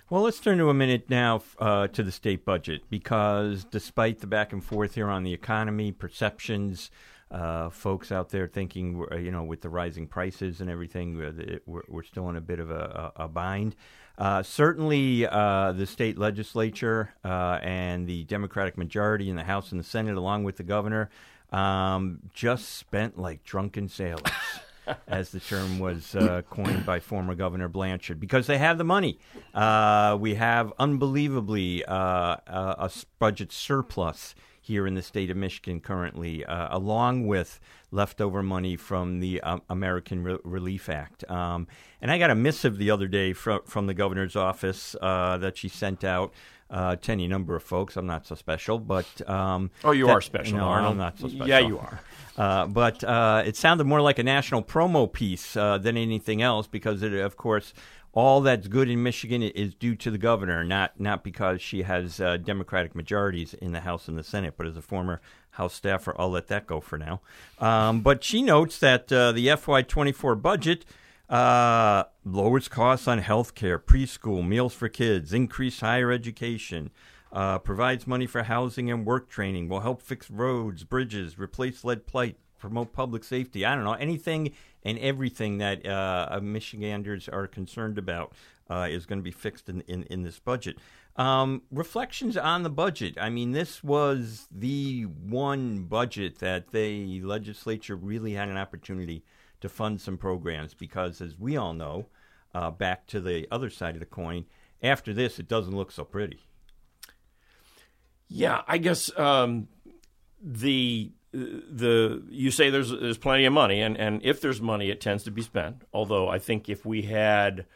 Well, 0.09 0.21
let's 0.21 0.39
turn 0.39 0.57
to 0.59 0.69
a 0.69 0.73
minute 0.73 1.09
now 1.09 1.41
uh, 1.59 1.87
to 1.87 2.03
the 2.03 2.11
state 2.11 2.45
budget 2.45 2.83
because 2.89 3.65
despite 3.65 4.19
the 4.19 4.27
back 4.27 4.53
and 4.53 4.63
forth 4.63 4.95
here 4.95 5.09
on 5.09 5.23
the 5.23 5.33
economy, 5.33 5.91
perceptions, 5.91 6.91
uh, 7.29 7.69
folks 7.69 8.11
out 8.11 8.29
there 8.29 8.47
thinking, 8.47 9.03
you 9.19 9.31
know, 9.31 9.43
with 9.43 9.61
the 9.61 9.69
rising 9.69 10.07
prices 10.07 10.61
and 10.61 10.69
everything, 10.69 11.17
we're, 11.65 11.83
we're 11.89 12.03
still 12.03 12.29
in 12.29 12.37
a 12.37 12.41
bit 12.41 12.59
of 12.59 12.71
a, 12.71 13.11
a 13.17 13.27
bind. 13.27 13.75
Uh, 14.17 14.41
certainly, 14.41 15.27
uh, 15.27 15.73
the 15.73 15.85
state 15.85 16.17
legislature 16.17 17.13
uh, 17.23 17.59
and 17.61 18.07
the 18.07 18.23
Democratic 18.23 18.77
majority 18.77 19.29
in 19.29 19.35
the 19.35 19.43
House 19.43 19.71
and 19.71 19.79
the 19.79 19.83
Senate, 19.83 20.15
along 20.15 20.43
with 20.43 20.55
the 20.55 20.63
governor, 20.63 21.09
um, 21.51 22.19
just 22.33 22.77
spent 22.77 23.19
like 23.19 23.43
drunken 23.43 23.89
sailors. 23.89 24.23
As 25.07 25.31
the 25.31 25.39
term 25.39 25.79
was 25.79 26.15
uh, 26.15 26.41
coined 26.49 26.85
by 26.85 26.99
former 26.99 27.35
Governor 27.35 27.67
Blanchard, 27.67 28.19
because 28.19 28.47
they 28.47 28.57
have 28.57 28.77
the 28.77 28.83
money. 28.83 29.19
Uh, 29.53 30.17
we 30.19 30.35
have 30.35 30.73
unbelievably 30.79 31.83
uh, 31.85 32.35
a 32.47 32.91
budget 33.19 33.51
surplus 33.51 34.35
here 34.61 34.85
in 34.85 34.95
the 34.95 35.01
state 35.01 35.29
of 35.29 35.37
Michigan 35.37 35.79
currently, 35.79 36.43
uh, 36.43 36.67
along 36.75 37.25
with 37.25 37.59
leftover 37.89 38.43
money 38.43 38.75
from 38.75 39.21
the 39.21 39.39
uh, 39.41 39.59
American 39.69 40.23
Re- 40.23 40.39
Relief 40.43 40.89
Act. 40.89 41.29
Um, 41.31 41.67
and 42.01 42.11
I 42.11 42.17
got 42.17 42.31
a 42.31 42.35
missive 42.35 42.77
the 42.77 42.91
other 42.91 43.07
day 43.07 43.31
from 43.31 43.61
from 43.65 43.87
the 43.87 43.93
governor's 43.93 44.35
office 44.35 44.93
uh, 45.01 45.37
that 45.37 45.57
she 45.57 45.69
sent 45.69 46.03
out 46.03 46.33
uh, 46.69 46.95
to 46.97 47.11
any 47.11 47.27
number 47.27 47.55
of 47.55 47.63
folks. 47.63 47.97
I'm 47.97 48.07
not 48.07 48.25
so 48.25 48.35
special, 48.35 48.79
but 48.79 49.07
um, 49.29 49.71
oh, 49.83 49.91
you 49.91 50.07
that, 50.07 50.11
are 50.11 50.21
special. 50.21 50.57
No, 50.57 50.65
Arnold. 50.65 50.91
I'm 50.93 50.97
not 50.97 51.19
so 51.19 51.27
special. 51.27 51.47
Yeah, 51.47 51.59
you 51.59 51.79
are. 51.79 51.99
Uh, 52.37 52.67
but 52.67 53.03
uh, 53.03 53.41
it 53.47 53.55
sounded 53.55 53.85
more 53.85 53.99
like 53.99 54.19
a 54.19 54.23
national 54.23 54.61
promo 54.61 55.11
piece 55.11 55.57
uh, 55.57 55.79
than 55.79 55.97
anything 55.97 56.39
else 56.39 56.67
because, 56.67 57.01
it, 57.01 57.11
of 57.11 57.35
course, 57.35 57.73
all 58.13 58.41
that's 58.41 58.67
good 58.67 58.91
in 58.91 59.01
Michigan 59.01 59.41
is 59.41 59.73
due 59.73 59.95
to 59.95 60.11
the 60.11 60.19
governor, 60.19 60.63
not 60.63 60.99
not 60.99 61.23
because 61.23 61.63
she 61.63 61.81
has 61.81 62.19
uh, 62.19 62.37
Democratic 62.37 62.93
majorities 62.93 63.55
in 63.55 63.71
the 63.71 63.79
House 63.79 64.07
and 64.07 64.17
the 64.17 64.23
Senate. 64.23 64.53
But 64.55 64.67
as 64.67 64.77
a 64.77 64.83
former 64.83 65.19
House 65.51 65.73
staffer, 65.73 66.15
I'll 66.19 66.29
let 66.29 66.47
that 66.47 66.67
go 66.67 66.79
for 66.79 66.99
now. 66.99 67.21
Um, 67.59 68.01
but 68.01 68.23
she 68.23 68.43
notes 68.43 68.77
that 68.79 69.11
uh, 69.11 69.31
the 69.31 69.47
FY24 69.47 70.39
budget 70.39 70.85
uh, 71.29 72.03
lowers 72.33 72.67
costs 72.67 73.07
on 73.07 73.19
health 73.19 73.55
care, 73.55 73.79
preschool, 73.79 74.45
meals 74.45 74.73
for 74.73 74.89
kids, 74.89 75.33
increase 75.33 75.79
higher 75.79 76.11
education. 76.11 76.91
Uh, 77.31 77.59
provides 77.59 78.07
money 78.07 78.25
for 78.25 78.43
housing 78.43 78.89
and 78.89 79.05
work 79.05 79.29
training, 79.29 79.67
will 79.67 79.81
help 79.81 80.01
fix 80.01 80.31
roads, 80.31 80.85
bridges, 80.85 81.37
replace 81.37 81.83
lead 81.83 82.07
plate, 82.07 82.37
promote 82.57 82.93
public 82.93 83.23
safety. 83.23 83.65
I 83.65 83.75
don't 83.75 83.83
know 83.83 83.93
anything 83.93 84.53
and 84.83 84.97
everything 84.99 85.57
that 85.57 85.85
uh, 85.85 86.39
Michiganders 86.41 87.27
are 87.27 87.45
concerned 87.45 87.97
about 87.97 88.33
uh, 88.69 88.87
is 88.89 89.05
going 89.05 89.19
to 89.19 89.23
be 89.23 89.31
fixed 89.31 89.67
in, 89.67 89.81
in, 89.81 90.03
in 90.03 90.23
this 90.23 90.39
budget. 90.39 90.77
Um, 91.17 91.63
reflections 91.71 92.37
on 92.37 92.63
the 92.63 92.69
budget. 92.69 93.17
I 93.19 93.29
mean, 93.29 93.51
this 93.51 93.83
was 93.83 94.47
the 94.51 95.03
one 95.03 95.83
budget 95.83 96.39
that 96.39 96.71
the 96.71 97.21
legislature 97.23 97.95
really 97.95 98.33
had 98.33 98.49
an 98.49 98.57
opportunity 98.57 99.23
to 99.59 99.69
fund 99.69 99.99
some 99.99 100.17
programs 100.17 100.73
because, 100.73 101.19
as 101.19 101.37
we 101.37 101.57
all 101.57 101.73
know, 101.73 102.05
uh, 102.57 102.71
back 102.71 103.05
to 103.05 103.21
the 103.21 103.47
other 103.51 103.69
side 103.69 103.93
of 103.95 103.99
the 103.99 104.05
coin, 104.05 104.45
after 104.81 105.13
this, 105.13 105.37
it 105.37 105.47
doesn't 105.47 105.75
look 105.75 105.91
so 105.91 106.03
pretty. 106.03 106.39
Yeah, 108.27 108.61
I 108.67 108.79
guess 108.79 109.15
um, 109.17 109.67
the 110.41 111.11
the 111.31 112.23
you 112.29 112.49
say 112.49 112.69
there's 112.69 112.89
there's 112.89 113.17
plenty 113.17 113.45
of 113.45 113.53
money, 113.53 113.81
and 113.81 113.95
and 113.95 114.21
if 114.23 114.41
there's 114.41 114.59
money, 114.59 114.89
it 114.89 114.99
tends 114.99 115.23
to 115.25 115.31
be 115.31 115.43
spent. 115.43 115.83
Although 115.93 116.27
I 116.27 116.39
think 116.39 116.67
if 116.67 116.83
we 116.85 117.03
had 117.03 117.67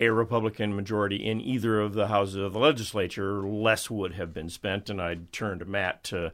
a 0.00 0.08
Republican 0.08 0.74
majority 0.74 1.16
in 1.16 1.40
either 1.40 1.80
of 1.80 1.94
the 1.94 2.08
houses 2.08 2.36
of 2.36 2.52
the 2.52 2.58
legislature, 2.58 3.42
less 3.42 3.88
would 3.88 4.14
have 4.14 4.34
been 4.34 4.48
spent. 4.48 4.90
And 4.90 5.00
I'd 5.00 5.32
turn 5.32 5.60
to 5.60 5.64
Matt 5.64 6.02
to 6.04 6.32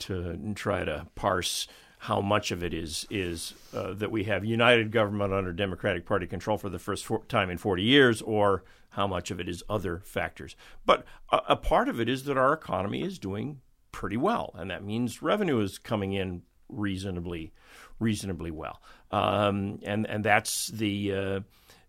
to 0.00 0.52
try 0.54 0.84
to 0.84 1.06
parse 1.14 1.68
how 2.06 2.20
much 2.20 2.52
of 2.52 2.62
it 2.62 2.72
is 2.72 3.04
is 3.10 3.52
uh, 3.74 3.92
that 3.92 4.12
we 4.12 4.22
have 4.22 4.44
united 4.44 4.92
government 4.92 5.32
under 5.32 5.52
Democratic 5.52 6.06
Party 6.06 6.24
control 6.24 6.56
for 6.56 6.68
the 6.68 6.78
first 6.78 7.04
for- 7.04 7.24
time 7.24 7.50
in 7.50 7.58
40 7.58 7.82
years, 7.82 8.22
or 8.22 8.62
how 8.90 9.08
much 9.08 9.32
of 9.32 9.40
it 9.40 9.48
is 9.48 9.64
other 9.68 10.00
factors. 10.04 10.54
But 10.84 11.04
a, 11.32 11.40
a 11.48 11.56
part 11.56 11.88
of 11.88 12.00
it 12.00 12.08
is 12.08 12.22
that 12.24 12.36
our 12.36 12.52
economy 12.52 13.02
is 13.02 13.18
doing 13.18 13.60
pretty 13.90 14.16
well, 14.16 14.54
and 14.56 14.70
that 14.70 14.84
means 14.84 15.20
revenue 15.20 15.58
is 15.58 15.78
coming 15.78 16.12
in 16.12 16.42
reasonably 16.68 17.52
reasonably 17.98 18.52
well, 18.52 18.80
um, 19.10 19.80
and 19.82 20.06
and 20.06 20.24
that's 20.24 20.68
the 20.68 21.12
uh, 21.12 21.40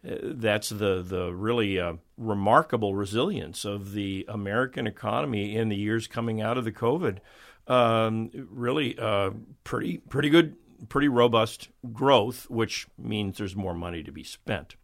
that's 0.03 0.69
the 0.69 1.03
the 1.03 1.31
really 1.31 1.79
uh, 1.79 1.93
remarkable 2.17 2.95
resilience 2.95 3.65
of 3.65 3.91
the 3.91 4.25
American 4.27 4.87
economy 4.87 5.55
in 5.55 5.69
the 5.69 5.75
years 5.75 6.07
coming 6.07 6.41
out 6.41 6.57
of 6.57 6.65
the 6.65 6.71
COVID. 6.71 7.19
Um, 7.67 8.31
really, 8.49 8.97
uh, 8.97 9.31
pretty 9.63 9.97
pretty 9.97 10.29
good, 10.29 10.55
pretty 10.89 11.07
robust 11.09 11.69
growth, 11.91 12.49
which 12.49 12.87
means 12.97 13.37
there's 13.37 13.55
more 13.55 13.73
money 13.73 14.03
to 14.03 14.11
be 14.11 14.23
spent. 14.23 14.75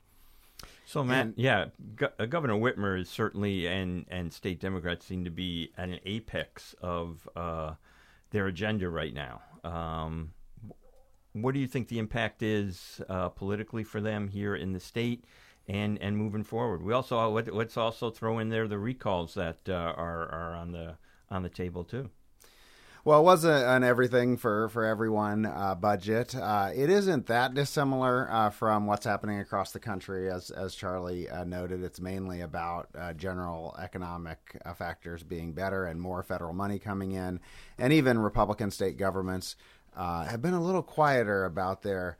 So, 0.86 1.04
Matt, 1.04 1.26
and, 1.26 1.34
yeah, 1.38 1.66
Go- 1.96 2.12
uh, 2.20 2.26
Governor 2.26 2.56
Whitmer 2.56 3.00
is 3.00 3.10
certainly 3.10 3.68
and 3.68 4.06
and 4.10 4.34
state 4.34 4.60
Democrats 4.60 5.06
seem 5.06 5.24
to 5.24 5.32
be 5.32 5.72
at 5.78 5.90
an 5.90 6.00
apex 6.06 6.76
of 6.82 7.28
uh, 7.36 7.76
their 8.32 8.48
agenda 8.48 8.90
right 8.90 9.14
now. 9.14 9.42
Um, 9.64 10.34
what 11.32 11.54
do 11.54 11.60
you 11.60 11.68
think 11.68 11.88
the 11.88 12.00
impact 12.00 12.44
is 12.44 13.02
uh, 13.10 13.30
politically 13.30 13.84
for 13.84 14.02
them 14.02 14.28
here 14.28 14.56
in 14.56 14.74
the 14.74 14.80
state 14.80 15.24
and 15.68 15.98
and 16.00 16.18
moving 16.18 16.44
forward? 16.44 16.84
We 16.84 16.94
also 16.94 17.30
let's 17.30 17.78
also 17.78 18.12
throw 18.12 18.40
in 18.40 18.50
there 18.50 18.68
the 18.68 18.78
recalls 18.78 19.34
that 19.36 19.60
uh, 19.68 19.94
are 19.96 20.30
are 20.32 20.54
on 20.54 20.74
the 20.74 20.98
on 21.32 21.44
the 21.44 21.50
table 21.50 21.84
too. 21.84 22.10
Well, 23.06 23.20
it 23.20 23.24
was 23.24 23.44
a, 23.44 23.52
an 23.68 23.84
everything 23.84 24.38
for 24.38 24.70
for 24.70 24.86
everyone 24.86 25.46
uh, 25.46 25.76
budget. 25.76 26.34
Uh, 26.34 26.70
it 26.74 26.90
isn't 26.90 27.26
that 27.28 27.54
dissimilar 27.54 28.30
uh, 28.32 28.50
from 28.50 28.86
what's 28.86 29.04
happening 29.04 29.40
across 29.42 29.74
the 29.74 29.80
country, 29.82 30.32
as 30.32 30.52
as 30.52 30.74
Charley 30.74 31.30
uh, 31.30 31.44
noted. 31.44 31.84
It's 31.84 32.00
mainly 32.00 32.40
about 32.40 32.88
uh, 32.98 33.12
general 33.12 33.76
economic 33.78 34.58
uh, 34.64 34.74
factors 34.74 35.22
being 35.22 35.52
better 35.52 35.86
and 35.86 36.00
more 36.00 36.24
federal 36.24 36.54
money 36.54 36.80
coming 36.80 37.12
in, 37.12 37.42
and 37.78 37.92
even 37.92 38.20
Republican 38.20 38.72
state 38.72 38.96
governments 38.96 39.58
have 39.98 40.42
been 40.42 40.54
a 40.54 40.64
little 40.64 40.82
quieter 40.82 41.44
about 41.44 41.82
their 41.82 42.18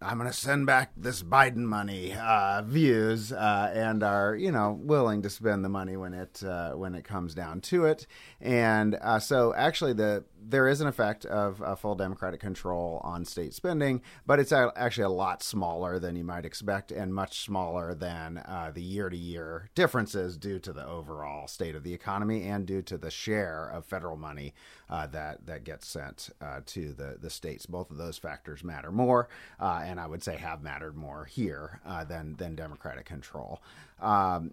I'm 0.00 0.18
going 0.18 0.30
to 0.30 0.36
send 0.36 0.64
back 0.64 0.92
this 0.96 1.24
Biden 1.24 1.64
money 1.64 2.14
uh, 2.14 2.62
views 2.62 3.32
uh, 3.32 3.72
and 3.74 4.04
are 4.04 4.36
you 4.36 4.52
know 4.52 4.78
willing 4.80 5.22
to 5.22 5.30
spend 5.30 5.64
the 5.64 5.68
money 5.68 5.96
when 5.96 6.14
it 6.14 6.40
uh, 6.44 6.72
when 6.72 6.94
it 6.94 7.04
comes 7.04 7.34
down 7.34 7.60
to 7.62 7.84
it. 7.84 8.06
And 8.40 8.96
uh, 9.02 9.18
so 9.18 9.52
actually 9.54 9.94
the 9.94 10.24
there 10.40 10.68
is 10.68 10.80
an 10.80 10.86
effect 10.86 11.26
of 11.26 11.80
full 11.80 11.96
Democratic 11.96 12.40
control 12.40 13.00
on 13.02 13.24
state 13.24 13.52
spending, 13.52 14.00
but 14.24 14.38
it's 14.38 14.52
actually 14.52 15.04
a 15.04 15.08
lot 15.08 15.42
smaller 15.42 15.98
than 15.98 16.14
you 16.14 16.24
might 16.24 16.46
expect 16.46 16.92
and 16.92 17.12
much 17.12 17.40
smaller 17.40 17.92
than 17.92 18.38
uh, 18.38 18.70
the 18.72 18.82
year 18.82 19.10
to 19.10 19.16
year 19.16 19.68
differences 19.74 20.36
due 20.36 20.60
to 20.60 20.72
the 20.72 20.86
overall 20.86 21.48
state 21.48 21.74
of 21.74 21.82
the 21.82 21.92
economy 21.92 22.44
and 22.44 22.66
due 22.66 22.82
to 22.82 22.96
the 22.96 23.10
share 23.10 23.68
of 23.68 23.84
federal 23.84 24.16
money 24.16 24.54
uh, 24.88 25.06
that 25.08 25.44
that 25.46 25.64
gets 25.64 25.88
sent 25.88 26.30
uh, 26.40 26.60
to 26.66 26.92
the 26.92 27.18
the 27.20 27.30
states. 27.30 27.66
Both 27.66 27.90
of 27.90 27.96
those 27.96 28.16
factors 28.16 28.62
matter 28.62 28.92
more, 28.92 29.28
uh, 29.58 29.82
and 29.88 29.98
I 29.98 30.06
would 30.06 30.22
say 30.22 30.36
have 30.36 30.62
mattered 30.62 30.96
more 30.96 31.24
here 31.24 31.80
uh, 31.86 32.04
than 32.04 32.36
than 32.36 32.54
Democratic 32.54 33.06
control. 33.06 33.62
Um, 34.00 34.52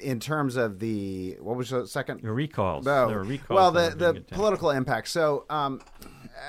in 0.00 0.20
terms 0.20 0.56
of 0.56 0.80
the 0.80 1.36
what 1.40 1.56
was 1.56 1.70
the 1.70 1.86
second 1.86 2.20
the 2.22 2.32
recalls? 2.32 2.84
No, 2.84 3.06
recalls 3.06 3.48
well, 3.48 3.70
the 3.70 3.94
the 3.94 4.20
political 4.20 4.70
impact. 4.70 5.08
So, 5.08 5.46
um, 5.48 5.80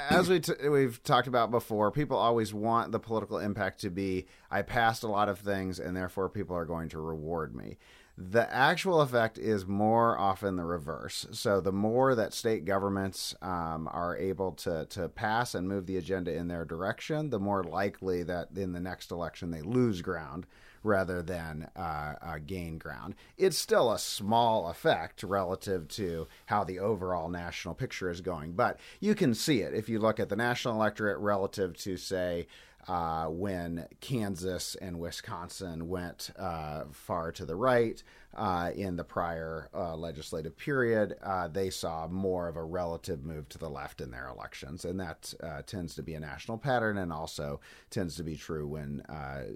as 0.09 0.29
we 0.29 0.39
t- 0.39 0.67
we've 0.67 1.01
talked 1.03 1.27
about 1.27 1.51
before, 1.51 1.91
people 1.91 2.17
always 2.17 2.53
want 2.53 2.91
the 2.91 2.99
political 2.99 3.37
impact 3.37 3.81
to 3.81 3.89
be 3.89 4.25
I 4.49 4.63
passed 4.63 5.03
a 5.03 5.07
lot 5.07 5.29
of 5.29 5.39
things, 5.39 5.79
and 5.79 5.95
therefore 5.95 6.27
people 6.27 6.55
are 6.55 6.65
going 6.65 6.89
to 6.89 6.99
reward 6.99 7.55
me. 7.55 7.77
The 8.15 8.51
actual 8.53 9.01
effect 9.01 9.39
is 9.39 9.65
more 9.65 10.19
often 10.19 10.55
the 10.55 10.63
reverse. 10.63 11.25
So, 11.31 11.59
the 11.59 11.71
more 11.71 12.13
that 12.13 12.33
state 12.33 12.63
governments 12.63 13.33
um, 13.41 13.89
are 13.91 14.15
able 14.15 14.51
to, 14.51 14.85
to 14.85 15.09
pass 15.09 15.55
and 15.55 15.67
move 15.67 15.87
the 15.87 15.97
agenda 15.97 16.31
in 16.31 16.47
their 16.47 16.63
direction, 16.63 17.31
the 17.31 17.39
more 17.39 17.63
likely 17.63 18.21
that 18.23 18.49
in 18.55 18.73
the 18.73 18.79
next 18.79 19.09
election 19.09 19.49
they 19.49 19.61
lose 19.61 20.03
ground 20.03 20.45
rather 20.83 21.23
than 21.23 21.69
uh, 21.75 22.13
uh, 22.21 22.37
gain 22.45 22.77
ground. 22.77 23.15
It's 23.37 23.57
still 23.57 23.91
a 23.91 23.97
small 23.97 24.67
effect 24.67 25.23
relative 25.23 25.87
to 25.89 26.27
how 26.45 26.63
the 26.63 26.79
overall 26.79 27.29
national 27.29 27.73
picture 27.73 28.11
is 28.11 28.21
going, 28.21 28.53
but 28.53 28.79
you 28.99 29.15
can 29.15 29.33
see 29.33 29.61
it 29.61 29.73
if 29.73 29.89
you 29.89 29.97
look 29.99 30.19
at 30.19 30.29
the 30.29 30.35
national 30.35 30.75
electorate 30.75 31.19
relative 31.19 31.75
to, 31.77 31.97
say, 31.97 32.47
uh, 32.87 33.25
when 33.27 33.87
Kansas 34.01 34.75
and 34.75 34.99
Wisconsin 34.99 35.87
went 35.87 36.31
uh, 36.37 36.85
far 36.91 37.31
to 37.33 37.45
the 37.45 37.55
right 37.55 38.01
uh, 38.35 38.71
in 38.75 38.95
the 38.95 39.03
prior 39.03 39.69
uh, 39.73 39.95
legislative 39.95 40.57
period, 40.57 41.15
uh, 41.23 41.47
they 41.47 41.69
saw 41.69 42.07
more 42.07 42.47
of 42.47 42.55
a 42.55 42.63
relative 42.63 43.23
move 43.23 43.47
to 43.49 43.57
the 43.57 43.69
left 43.69 44.01
in 44.01 44.11
their 44.11 44.27
elections. 44.27 44.85
And 44.85 44.99
that 44.99 45.33
uh, 45.41 45.61
tends 45.63 45.95
to 45.95 46.03
be 46.03 46.15
a 46.15 46.19
national 46.19 46.57
pattern 46.57 46.97
and 46.97 47.13
also 47.13 47.59
tends 47.89 48.15
to 48.15 48.23
be 48.23 48.35
true 48.35 48.67
when 48.67 49.03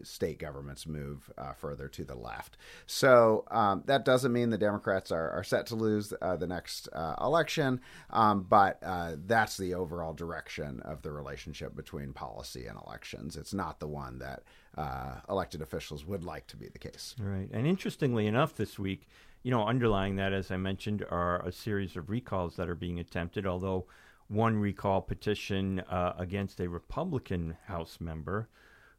state 0.04 0.40
governments 0.40 0.86
move 0.86 1.32
further 1.58 1.88
to 1.88 2.04
the 2.04 2.16
left. 2.16 2.58
So 2.86 3.46
um, 3.50 3.84
that 3.86 4.06
doesn't 4.06 4.34
mean 4.34 4.50
the 4.50 4.58
Democrats 4.58 5.12
are, 5.12 5.30
are 5.32 5.44
set 5.44 5.66
to 5.68 5.76
lose 5.76 6.10
the 6.10 6.48
next 6.48 6.90
election, 7.22 7.82
um, 8.10 8.46
but 8.48 8.80
that's 9.28 9.58
the 9.58 9.74
overall 9.74 10.14
direction 10.14 10.82
of 10.82 11.02
the 11.02 11.12
relationship 11.12 11.76
between 11.76 12.14
policy 12.14 12.68
and 12.68 12.80
elections. 12.86 13.36
It's 13.36 13.54
not 13.54 13.80
the 13.80 13.88
one 13.88 14.20
that 14.20 14.44
uh, 14.78 15.16
elected 15.30 15.62
officials 15.62 16.06
would 16.06 16.24
like 16.24 16.48
to 16.48 16.58
be 16.58 16.68
the 16.68 16.80
case. 16.80 17.16
Right. 17.20 17.50
And 17.52 17.66
interestingly 17.66 18.28
enough, 18.28 18.56
this 18.56 18.78
week, 18.78 19.08
you 19.44 19.52
know, 19.52 19.66
underlying 19.66 20.16
that, 20.18 20.34
as 20.34 20.52
I 20.52 20.58
mentioned, 20.58 21.06
are 21.10 21.46
a 21.46 21.52
series 21.52 21.96
of 21.96 22.10
recalls 22.10 22.56
that 22.56 22.70
are 22.70 22.76
being 22.76 23.00
attempted, 23.00 23.46
although 23.46 23.86
one 24.28 24.58
recall 24.58 25.02
petition 25.02 25.80
uh, 25.82 26.14
against 26.18 26.60
a 26.60 26.70
Republican 26.70 27.58
House 27.66 27.98
member 28.00 28.50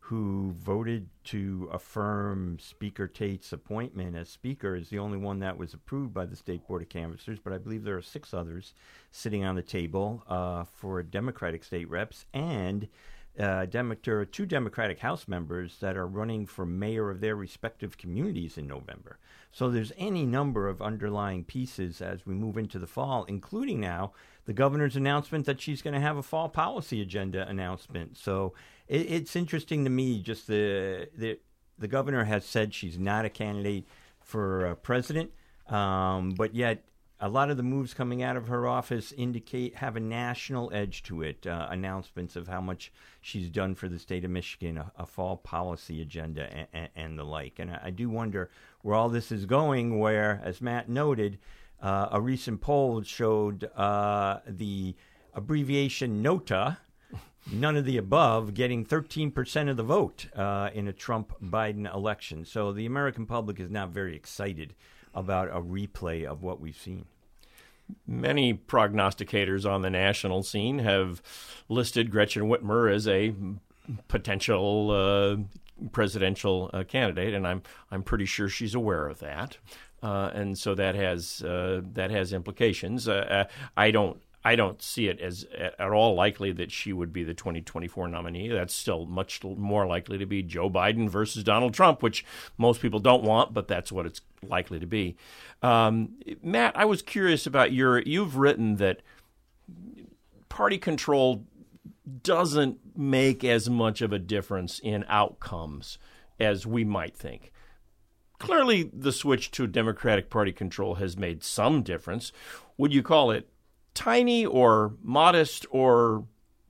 who 0.09 0.55
voted 0.59 1.07
to 1.23 1.69
affirm 1.71 2.59
Speaker 2.59 3.07
Tate's 3.07 3.53
appointment 3.53 4.17
as 4.17 4.31
Speaker 4.31 4.75
is 4.75 4.89
the 4.89 4.99
only 4.99 5.19
one 5.19 5.41
that 5.41 5.59
was 5.59 5.75
approved 5.75 6.15
by 6.15 6.25
the 6.25 6.35
State 6.35 6.67
Board 6.67 6.81
of 6.81 6.89
Canvassers, 6.89 7.39
but 7.39 7.53
I 7.53 7.59
believe 7.59 7.85
there 7.85 7.99
are 7.99 8.03
six 8.03 8.33
others 8.33 8.73
sitting 9.11 9.45
on 9.45 9.55
the 9.55 9.61
table 9.61 10.25
uh, 10.27 10.65
for 10.65 11.03
Democratic 11.03 11.63
state 11.63 11.91
reps. 11.91 12.25
And 12.33 12.89
uh, 13.39 13.67
there 13.67 14.19
are 14.19 14.25
two 14.25 14.47
Democratic 14.47 14.99
House 14.99 15.29
members 15.29 15.79
that 15.81 15.97
are 15.97 16.07
running 16.07 16.45
for 16.47 16.67
mayor 16.67 17.11
of 17.11 17.21
their 17.21 17.37
respective 17.37 17.97
communities 17.97 18.59
in 18.59 18.67
November. 18.67 19.19
So 19.53 19.71
there's 19.71 19.93
any 19.97 20.27
number 20.27 20.69
of 20.69 20.83
underlying 20.83 21.45
pieces 21.45 22.03
as 22.03 22.27
we 22.27 22.35
move 22.35 22.59
into 22.59 22.79
the 22.79 22.87
fall, 22.87 23.25
including 23.25 23.81
now 23.81 24.13
the 24.45 24.53
governor's 24.53 24.97
announcement 24.97 25.47
that 25.47 25.61
she's 25.61 25.83
going 25.83 25.95
to 25.95 26.01
have 26.01 26.17
a 26.17 26.23
fall 26.23 26.49
policy 26.49 27.01
agenda 27.01 27.49
announcement. 27.49 28.17
So 28.17 28.55
it, 28.89 29.11
it's 29.11 29.37
interesting 29.37 29.85
to 29.85 29.91
me 29.91 30.21
just 30.21 30.47
the, 30.47 31.09
the 31.17 31.39
the 31.79 31.89
governor 31.89 32.25
has 32.25 32.45
said 32.45 32.75
she's 32.75 32.99
not 32.99 33.25
a 33.25 33.31
candidate 33.31 33.87
for 34.21 34.67
uh, 34.67 34.75
president, 34.75 35.31
um, 35.69 36.31
but 36.31 36.55
yet 36.55 36.83
a 37.21 37.29
lot 37.29 37.51
of 37.51 37.57
the 37.57 37.63
moves 37.63 37.95
coming 37.95 38.23
out 38.23 38.37
of 38.37 38.47
her 38.47 38.67
office 38.67 39.13
indicate 39.13 39.77
have 39.77 39.97
a 39.97 40.01
national 40.01 40.71
edge 40.73 41.03
to 41.03 41.23
it. 41.23 41.47
Uh, 41.47 41.67
announcements 41.71 42.37
of 42.37 42.47
how 42.47 42.61
much 42.61 42.93
she's 43.21 43.51
done 43.51 43.75
for 43.75 43.89
the 43.89 43.99
state 43.99 44.25
of 44.25 44.31
Michigan, 44.31 44.79
a, 44.79 44.93
a 44.97 45.07
fall 45.07 45.37
policy 45.37 46.01
agenda, 46.01 46.49
and, 46.53 46.69
and, 46.73 46.89
and 46.95 47.19
the 47.19 47.25
like. 47.25 47.59
And 47.59 47.71
I, 47.71 47.81
I, 47.85 47.91
do 47.91 48.09
wonder 48.09 48.51
where 48.83 48.95
all 48.95 49.09
this 49.09 49.33
is 49.33 49.47
going. 49.47 49.99
Where, 49.99 50.41
as 50.45 50.61
Matt 50.61 50.89
noted, 50.89 51.39
uh, 51.83 52.09
a 52.13 52.21
recent 52.21 52.61
poll 52.61 53.03
showed 53.03 53.65
uh, 53.77 54.39
the 54.47 54.95
abbreviation 55.35 56.23
NOTA. 56.23 56.79
None 57.51 57.77
of 57.77 57.87
the 57.87 57.97
above 57.97 58.53
getting 58.53 58.85
13% 58.85 59.71
of 59.71 59.79
the 59.79 59.83
vote 59.83 60.27
uh, 60.37 60.69
in 60.75 60.87
a 60.87 60.93
Trump 60.93 61.33
Biden 61.43 61.93
election. 61.93 62.45
So 62.45 62.73
the 62.73 62.85
American 62.85 63.25
public 63.25 63.59
is 63.59 63.71
not 63.71 63.89
very 63.89 64.15
excited 64.15 64.75
about 65.15 65.49
a 65.49 65.61
replay 65.61 66.25
of 66.25 66.43
what 66.43 66.61
we've 66.61 66.77
seen. 66.77 67.07
Many 68.07 68.53
prognosticators 68.55 69.69
on 69.69 69.83
the 69.83 69.91
national 69.91 70.43
scene 70.43 70.81
have 70.81 71.23
listed 71.69 72.11
Gretchen 72.11 72.43
Whitmer 72.45 72.93
as 72.93 73.09
a 73.09 73.35
potential 74.09 74.91
uh, 74.91 75.37
presidential 75.93 76.71
uh, 76.73 76.85
candidate, 76.85 77.33
and 77.35 77.47
I'm 77.47 77.63
I'm 77.91 78.03
pretty 78.03 78.27
sure 78.27 78.49
she's 78.49 78.75
aware 78.75 79.09
of 79.09 79.21
that. 79.21 79.59
Uh, 80.03 80.31
and 80.33 80.57
so 80.57 80.75
that 80.75 80.95
has 80.95 81.43
uh, 81.43 81.81
that 81.95 82.11
has 82.11 82.33
implications. 82.33 83.09
Uh, 83.09 83.13
uh, 83.13 83.45
I 83.77 83.91
don't 83.91 84.21
I 84.45 84.57
don't 84.57 84.81
see 84.81 85.09
it 85.09 85.21
as 85.21 85.47
at 85.57 85.81
all 85.81 86.15
likely 86.15 86.53
that 86.53 86.71
she 86.71 86.93
would 86.93 87.13
be 87.13 87.25
the 87.25 87.35
2024 87.35 88.09
nominee. 88.09 88.49
That's 88.49 88.75
still 88.75 89.05
much 89.05 89.43
more 89.43 89.87
likely 89.87 90.17
to 90.19 90.27
be 90.27 90.43
Joe 90.43 90.71
Biden 90.71 91.09
versus 91.09 91.43
Donald 91.43 91.75
Trump, 91.75 92.03
which 92.03 92.25
most 92.57 92.81
people 92.81 93.01
don't 93.01 93.25
want, 93.25 93.53
but 93.53 93.69
that's 93.69 93.91
what 93.91 94.07
it's 94.07 94.21
likely 94.43 94.79
to 94.79 94.87
be. 94.87 95.17
Um, 95.63 96.15
Matt, 96.43 96.77
I 96.77 96.85
was 96.85 97.03
curious 97.03 97.47
about 97.47 97.73
your. 97.73 98.01
You've 98.01 98.37
written 98.37 98.77
that 98.77 99.03
party 100.49 100.79
control 100.79 101.45
doesn't 102.23 102.79
make 102.97 103.45
as 103.45 103.69
much 103.69 104.01
of 104.01 104.13
a 104.13 104.19
difference 104.19 104.79
in 104.79 105.05
outcomes 105.09 105.99
as 106.41 106.67
we 106.67 106.85
might 106.85 107.17
think. 107.17 107.53
Clearly, 108.39 108.91
the 108.93 109.13
switch 109.13 109.51
to 109.53 109.67
Democratic 109.67 110.31
Party 110.31 110.53
control 110.53 110.95
has 110.97 111.17
made 111.17 111.43
some 111.43 111.83
difference. 111.83 112.33
Would 112.77 112.95
you 112.95 113.03
call 113.03 113.33
it 113.33 113.49
tiny 113.95 114.45
or 114.45 114.95
modest 115.03 115.67
or 115.71 116.25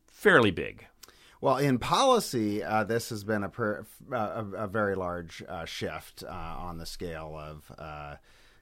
fairly 0.06 0.50
big? 0.50 0.87
Well, 1.40 1.56
in 1.56 1.78
policy, 1.78 2.64
uh, 2.64 2.82
this 2.82 3.10
has 3.10 3.22
been 3.22 3.44
a, 3.44 3.48
per, 3.48 3.87
uh, 4.12 4.16
a, 4.16 4.64
a, 4.64 4.66
very 4.66 4.96
large 4.96 5.42
uh, 5.48 5.64
shift 5.66 6.25
uh, 6.26 6.32
on 6.32 6.78
the 6.78 6.87
scale 6.87 7.38
of 7.38 7.72
uh, 7.78 8.16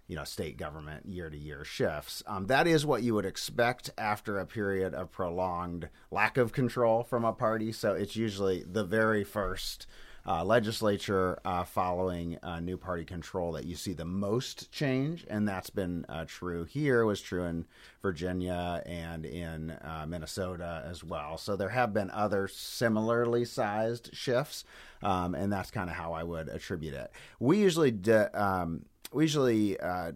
you 0.06 0.14
know 0.14 0.24
state 0.24 0.58
government 0.58 1.06
year 1.06 1.30
to 1.30 1.38
year 1.38 1.64
shifts. 1.64 2.22
Um, 2.26 2.46
that 2.48 2.66
is 2.66 2.84
what 2.84 3.02
you 3.02 3.14
would 3.14 3.24
expect 3.24 3.90
after 3.96 4.38
a 4.38 4.46
period 4.46 4.92
of 4.92 5.10
prolonged 5.10 5.88
lack 6.10 6.36
of 6.36 6.52
control 6.52 7.02
from 7.02 7.24
a 7.24 7.32
party. 7.32 7.72
So 7.72 7.94
it's 7.94 8.14
usually 8.14 8.62
the 8.62 8.84
very 8.84 9.24
first 9.24 9.86
uh, 10.26 10.44
legislature 10.44 11.38
uh, 11.44 11.62
following 11.64 12.38
uh, 12.42 12.58
new 12.60 12.76
party 12.76 13.04
control 13.04 13.52
that 13.52 13.64
you 13.64 13.76
see 13.76 13.92
the 13.92 14.04
most 14.04 14.72
change, 14.72 15.24
and 15.28 15.46
that's 15.46 15.70
been 15.70 16.04
uh, 16.08 16.24
true 16.26 16.64
here. 16.64 17.04
Was 17.04 17.20
true 17.20 17.44
in 17.44 17.66
Virginia 18.02 18.82
and 18.84 19.24
in 19.24 19.70
uh, 19.70 20.04
Minnesota 20.08 20.84
as 20.88 21.04
well. 21.04 21.38
So 21.38 21.54
there 21.54 21.68
have 21.68 21.94
been 21.94 22.10
other 22.10 22.48
similarly 22.48 23.44
sized 23.44 24.10
shifts, 24.14 24.64
um, 25.02 25.34
and 25.34 25.52
that's 25.52 25.70
kind 25.70 25.88
of 25.88 25.96
how 25.96 26.12
I 26.12 26.24
would 26.24 26.48
attribute 26.48 26.94
it. 26.94 27.10
We 27.38 27.58
usually 27.58 27.92
de- 27.92 28.30
um, 28.40 28.86
we 29.12 29.24
usually 29.24 29.78
uh, 29.78 30.12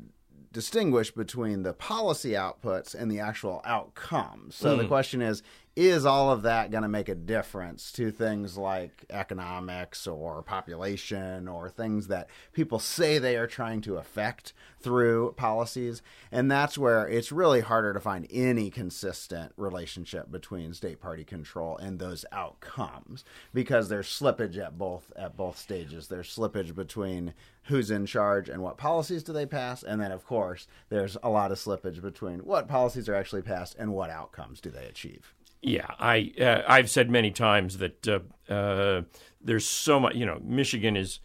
distinguish 0.53 1.13
between 1.13 1.63
the 1.63 1.73
policy 1.73 2.31
outputs 2.31 2.95
and 2.95 3.11
the 3.11 3.21
actual 3.21 3.63
outcomes. 3.65 4.57
So 4.57 4.75
mm. 4.75 4.79
the 4.79 4.89
question 4.89 5.23
is 5.23 5.43
is 5.77 6.05
all 6.05 6.31
of 6.31 6.43
that 6.43 6.71
going 6.71 6.83
to 6.83 6.89
make 6.89 7.09
a 7.09 7.15
difference 7.15 7.93
to 7.93 8.11
things 8.11 8.59
like 8.59 9.05
economics 9.09 10.07
or 10.07 10.43
population 10.43 11.47
or 11.47 11.71
things 11.71 12.09
that 12.09 12.29
people 12.53 12.79
say 12.79 13.19
they 13.19 13.37
are 13.37 13.47
trying 13.47 13.81
to 13.83 13.97
affect 13.97 14.53
through 14.81 15.33
policies? 15.37 16.03
And 16.33 16.51
that's 16.51 16.77
where 16.77 17.07
it's 17.07 17.31
really 17.31 17.61
harder 17.61 17.93
to 17.93 18.01
find 18.01 18.27
any 18.31 18.69
consistent 18.71 19.53
relationship 19.57 20.31
between 20.31 20.75
state 20.75 21.01
party 21.01 21.25
control 21.25 21.77
and 21.77 21.99
those 21.99 22.25
outcomes 22.33 23.25
because 23.55 23.89
there's 23.89 24.09
slippage 24.09 24.59
at 24.59 24.77
both 24.77 25.13
at 25.17 25.37
both 25.37 25.57
stages. 25.57 26.09
There's 26.09 26.35
slippage 26.35 26.75
between 26.75 27.33
who's 27.65 27.91
in 27.91 28.07
charge 28.07 28.49
and 28.49 28.63
what 28.63 28.77
policies 28.77 29.23
do 29.23 29.33
they 29.33 29.47
pass 29.47 29.83
and 29.83 30.01
then 30.01 30.11
of 30.11 30.27
course 30.27 30.67
there's 30.89 31.17
a 31.23 31.29
lot 31.29 31.53
of 31.53 31.59
slippage 31.59 32.01
between 32.01 32.41
what 32.41 32.67
policies 32.67 33.09
are 33.09 33.15
actually 33.15 33.43
passed 33.43 33.77
and 33.79 33.93
what 33.93 34.11
outcomes 34.11 34.61
do 34.61 34.71
they 34.71 34.87
achieve. 34.87 35.35
Yeah, 35.63 35.87
I 35.99 36.33
uh, 36.41 36.63
I've 36.67 36.89
said 36.89 37.11
many 37.11 37.31
times 37.31 37.79
that 37.79 38.09
uh, 38.09 38.53
uh, 38.53 39.03
there's 39.43 39.67
so 39.67 40.01
much. 40.01 40.15
You 40.15 40.25
know, 40.25 40.41
Michigan 40.43 40.97
is 40.97 41.21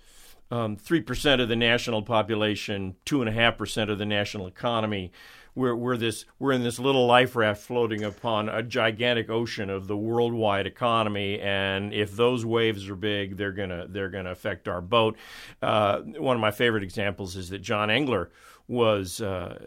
um, 0.52 0.76
three 0.76 1.00
um, 1.00 1.06
percent 1.06 1.42
of 1.42 1.48
the 1.48 1.56
national 1.56 2.02
population, 2.02 2.96
two 3.06 3.22
and 3.22 3.30
a 3.30 3.32
half 3.32 3.58
percent 3.58 3.90
of 3.90 3.98
the 3.98 4.06
national 4.06 4.48
economy. 4.48 5.12
We're 5.56 5.76
we're 5.76 5.98
this 5.98 6.26
we're 6.38 6.52
in 6.52 6.64
this 6.64 6.80
little 6.80 7.08
life 7.08 7.36
raft 7.36 7.62
floating 7.62 8.04
upon 8.04 8.50
a 8.50 8.62
gigantic 8.62 9.30
ocean 9.30 9.70
of 9.70 9.88
the 9.88 9.98
worldwide 9.98 10.68
economy, 10.68 11.40
and 11.40 11.94
if 11.94 12.16
those 12.16 12.46
waves 12.46 12.90
are 12.90 12.96
big, 12.96 13.38
they're 13.38 13.54
gonna 13.54 13.88
they're 13.88 14.10
gonna 14.10 14.32
affect 14.32 14.68
our 14.68 14.82
boat. 14.82 15.18
Uh, 15.62 16.02
one 16.02 16.36
of 16.36 16.42
my 16.42 16.52
favorite 16.52 16.84
examples 16.84 17.36
is 17.36 17.50
that 17.50 17.60
John 17.60 17.90
Engler 17.90 18.32
was 18.68 19.22
uh, 19.22 19.58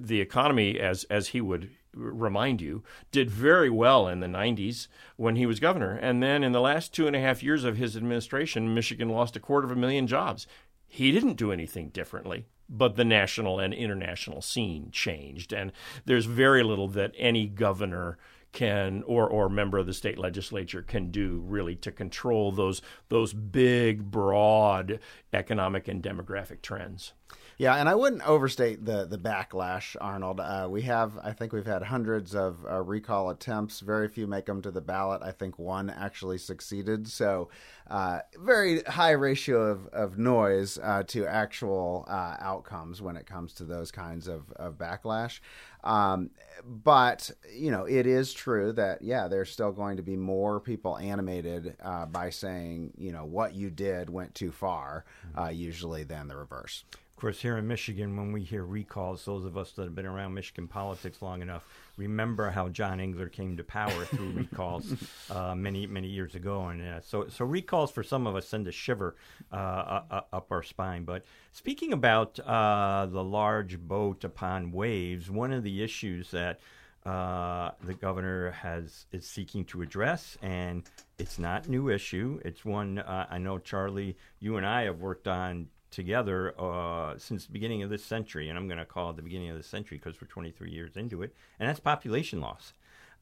the 0.00 0.20
economy 0.20 0.80
as 0.80 1.04
as 1.04 1.28
he 1.28 1.40
would 1.40 1.70
remind 1.96 2.60
you, 2.60 2.82
did 3.12 3.30
very 3.30 3.70
well 3.70 4.08
in 4.08 4.20
the 4.20 4.26
90s 4.26 4.88
when 5.16 5.36
he 5.36 5.46
was 5.46 5.60
governor. 5.60 5.92
And 5.92 6.22
then 6.22 6.42
in 6.42 6.52
the 6.52 6.60
last 6.60 6.92
two 6.92 7.06
and 7.06 7.14
a 7.14 7.20
half 7.20 7.42
years 7.42 7.64
of 7.64 7.76
his 7.76 7.96
administration, 7.96 8.74
Michigan 8.74 9.08
lost 9.08 9.36
a 9.36 9.40
quarter 9.40 9.66
of 9.66 9.70
a 9.72 9.76
million 9.76 10.06
jobs. 10.06 10.46
He 10.86 11.12
didn't 11.12 11.34
do 11.34 11.52
anything 11.52 11.88
differently, 11.88 12.46
but 12.68 12.96
the 12.96 13.04
national 13.04 13.60
and 13.60 13.74
international 13.74 14.42
scene 14.42 14.90
changed. 14.90 15.52
And 15.52 15.72
there's 16.04 16.26
very 16.26 16.62
little 16.62 16.88
that 16.88 17.12
any 17.16 17.46
governor 17.46 18.18
can 18.52 19.02
or 19.02 19.28
or 19.28 19.48
member 19.48 19.78
of 19.78 19.86
the 19.86 19.92
state 19.92 20.16
legislature 20.16 20.80
can 20.80 21.10
do 21.10 21.42
really 21.44 21.74
to 21.74 21.90
control 21.90 22.52
those 22.52 22.80
those 23.08 23.32
big 23.34 24.10
broad 24.10 25.00
economic 25.32 25.88
and 25.88 26.02
demographic 26.02 26.62
trends. 26.62 27.12
Yeah, 27.56 27.76
and 27.76 27.88
I 27.88 27.94
wouldn't 27.94 28.26
overstate 28.26 28.84
the 28.84 29.04
the 29.04 29.18
backlash, 29.18 29.94
Arnold. 30.00 30.40
Uh, 30.40 30.66
we 30.68 30.82
have, 30.82 31.18
I 31.22 31.32
think, 31.32 31.52
we've 31.52 31.66
had 31.66 31.82
hundreds 31.84 32.34
of 32.34 32.64
uh, 32.68 32.82
recall 32.82 33.30
attempts. 33.30 33.80
Very 33.80 34.08
few 34.08 34.26
make 34.26 34.46
them 34.46 34.60
to 34.62 34.72
the 34.72 34.80
ballot. 34.80 35.22
I 35.22 35.30
think 35.30 35.58
one 35.58 35.88
actually 35.88 36.38
succeeded. 36.38 37.06
So, 37.06 37.50
uh, 37.88 38.20
very 38.40 38.82
high 38.82 39.12
ratio 39.12 39.70
of 39.70 39.86
of 39.88 40.18
noise 40.18 40.78
uh, 40.82 41.04
to 41.08 41.26
actual 41.26 42.04
uh, 42.08 42.36
outcomes 42.40 43.00
when 43.00 43.16
it 43.16 43.26
comes 43.26 43.52
to 43.54 43.64
those 43.64 43.92
kinds 43.92 44.26
of 44.26 44.50
of 44.56 44.76
backlash. 44.76 45.38
Um, 45.84 46.30
but 46.64 47.30
you 47.54 47.70
know, 47.70 47.84
it 47.84 48.06
is 48.06 48.32
true 48.32 48.72
that 48.72 49.02
yeah, 49.02 49.28
there's 49.28 49.50
still 49.50 49.70
going 49.70 49.98
to 49.98 50.02
be 50.02 50.16
more 50.16 50.58
people 50.58 50.98
animated 50.98 51.76
uh, 51.84 52.06
by 52.06 52.30
saying 52.30 52.94
you 52.98 53.12
know 53.12 53.24
what 53.24 53.54
you 53.54 53.70
did 53.70 54.10
went 54.10 54.34
too 54.34 54.50
far, 54.50 55.04
usually 55.52 56.02
than 56.02 56.26
the 56.26 56.36
reverse. 56.36 56.82
Of 57.16 57.20
course, 57.20 57.40
here 57.40 57.56
in 57.56 57.66
Michigan, 57.68 58.16
when 58.16 58.32
we 58.32 58.42
hear 58.42 58.64
recalls, 58.64 59.24
those 59.24 59.44
of 59.44 59.56
us 59.56 59.72
that 59.72 59.84
have 59.84 59.94
been 59.94 60.06
around 60.06 60.34
Michigan 60.34 60.66
politics 60.66 61.22
long 61.22 61.42
enough 61.42 61.64
remember 61.96 62.50
how 62.50 62.68
John 62.68 63.00
Engler 63.00 63.28
came 63.28 63.56
to 63.56 63.64
power 63.64 64.04
through 64.04 64.30
recalls 64.34 64.92
uh, 65.30 65.54
many 65.54 65.86
many 65.86 66.08
years 66.08 66.34
ago, 66.34 66.66
and 66.66 66.82
uh, 66.82 67.00
so 67.00 67.28
so 67.28 67.44
recalls 67.44 67.90
for 67.90 68.02
some 68.02 68.26
of 68.26 68.36
us 68.36 68.48
send 68.48 68.66
a 68.68 68.72
shiver 68.72 69.16
uh, 69.52 70.00
up 70.32 70.46
our 70.50 70.62
spine. 70.62 71.04
But 71.04 71.24
speaking 71.52 71.92
about 71.92 72.38
uh, 72.40 73.06
the 73.06 73.22
large 73.22 73.78
boat 73.78 74.24
upon 74.24 74.72
waves, 74.72 75.30
one 75.30 75.52
of 75.52 75.62
the 75.62 75.82
issues 75.82 76.30
that 76.32 76.60
uh, 77.06 77.72
the 77.84 77.94
governor 77.94 78.50
has 78.50 79.06
is 79.12 79.26
seeking 79.26 79.64
to 79.66 79.82
address, 79.82 80.38
and 80.42 80.82
it's 81.18 81.38
not 81.38 81.68
new 81.68 81.90
issue. 81.90 82.40
It's 82.44 82.64
one 82.64 82.98
uh, 82.98 83.26
I 83.30 83.38
know 83.38 83.58
Charley, 83.58 84.16
you 84.40 84.56
and 84.56 84.66
I 84.66 84.82
have 84.82 85.00
worked 85.00 85.28
on 85.28 85.68
together 85.94 86.54
uh, 86.60 87.14
since 87.18 87.46
the 87.46 87.52
beginning 87.52 87.82
of 87.82 87.90
this 87.90 88.04
century, 88.04 88.48
and 88.48 88.58
I'm 88.58 88.66
going 88.66 88.78
to 88.78 88.84
call 88.84 89.10
it 89.10 89.16
the 89.16 89.22
beginning 89.22 89.50
of 89.50 89.56
the 89.56 89.62
century 89.62 89.98
because 89.98 90.20
we're 90.20 90.28
23 90.28 90.70
years 90.70 90.96
into 90.96 91.22
it, 91.22 91.34
and 91.58 91.68
that's 91.68 91.80
population 91.80 92.40
loss. 92.40 92.74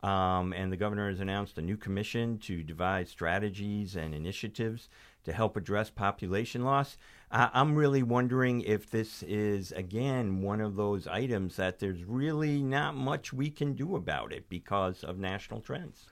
Um, 0.03 0.53
and 0.53 0.73
the 0.73 0.77
governor 0.77 1.09
has 1.11 1.21
announced 1.21 1.59
a 1.59 1.63
new 1.63 1.77
commission 1.77 2.39
to 2.39 2.65
devise 2.65 3.09
strategies 3.09 3.95
and 3.95 4.15
initiatives 4.15 4.89
to 5.25 5.33
help 5.33 5.57
address 5.57 5.91
population 5.91 6.65
loss. 6.65 6.97
I'm 7.31 7.77
really 7.77 8.03
wondering 8.03 8.61
if 8.63 8.91
this 8.91 9.23
is, 9.23 9.73
again, 9.73 10.43
one 10.43 10.61
of 10.61 10.77
those 10.77 11.07
items 11.07 11.57
that 11.57 11.79
there's 11.79 12.05
really 12.05 12.63
not 12.63 12.95
much 12.95 13.33
we 13.33 13.49
can 13.49 13.75
do 13.75 13.97
about 13.97 14.33
it 14.33 14.49
because 14.49 15.03
of 15.03 15.19
national 15.19 15.61
trends. 15.61 16.07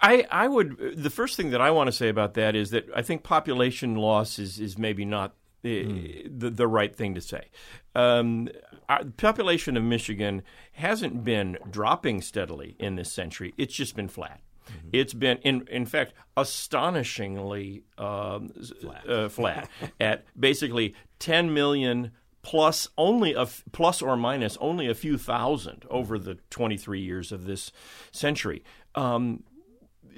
I, 0.00 0.26
I 0.30 0.48
would 0.48 0.94
the 0.96 1.10
first 1.10 1.36
thing 1.36 1.50
that 1.50 1.60
I 1.60 1.70
want 1.70 1.88
to 1.88 1.92
say 1.92 2.08
about 2.08 2.34
that 2.34 2.54
is 2.54 2.70
that 2.70 2.88
I 2.94 3.02
think 3.02 3.22
population 3.22 3.96
loss 3.96 4.38
is, 4.38 4.60
is 4.60 4.78
maybe 4.78 5.04
not 5.04 5.34
mm. 5.64 6.40
the 6.40 6.50
the 6.50 6.68
right 6.68 6.94
thing 6.94 7.14
to 7.14 7.20
say. 7.20 7.48
Um, 7.94 8.48
our, 8.88 9.04
the 9.04 9.10
population 9.10 9.76
of 9.76 9.82
Michigan 9.82 10.42
hasn't 10.72 11.24
been 11.24 11.58
dropping 11.70 12.22
steadily 12.22 12.76
in 12.78 12.96
this 12.96 13.12
century; 13.12 13.54
it's 13.56 13.74
just 13.74 13.96
been 13.96 14.08
flat. 14.08 14.40
Mm-hmm. 14.68 14.88
It's 14.92 15.14
been, 15.14 15.38
in 15.38 15.66
in 15.68 15.86
fact, 15.86 16.12
astonishingly 16.36 17.84
um, 17.96 18.50
flat, 18.80 19.08
uh, 19.08 19.28
flat 19.28 19.68
at 20.00 20.24
basically 20.38 20.94
10 21.18 21.52
million 21.52 22.12
plus 22.42 22.88
only 22.96 23.34
a 23.34 23.46
plus 23.72 24.00
or 24.00 24.16
minus 24.16 24.56
only 24.60 24.88
a 24.88 24.94
few 24.94 25.18
thousand 25.18 25.84
over 25.90 26.18
the 26.18 26.36
23 26.50 27.00
years 27.00 27.32
of 27.32 27.44
this 27.44 27.72
century. 28.12 28.62
Um, 28.94 29.44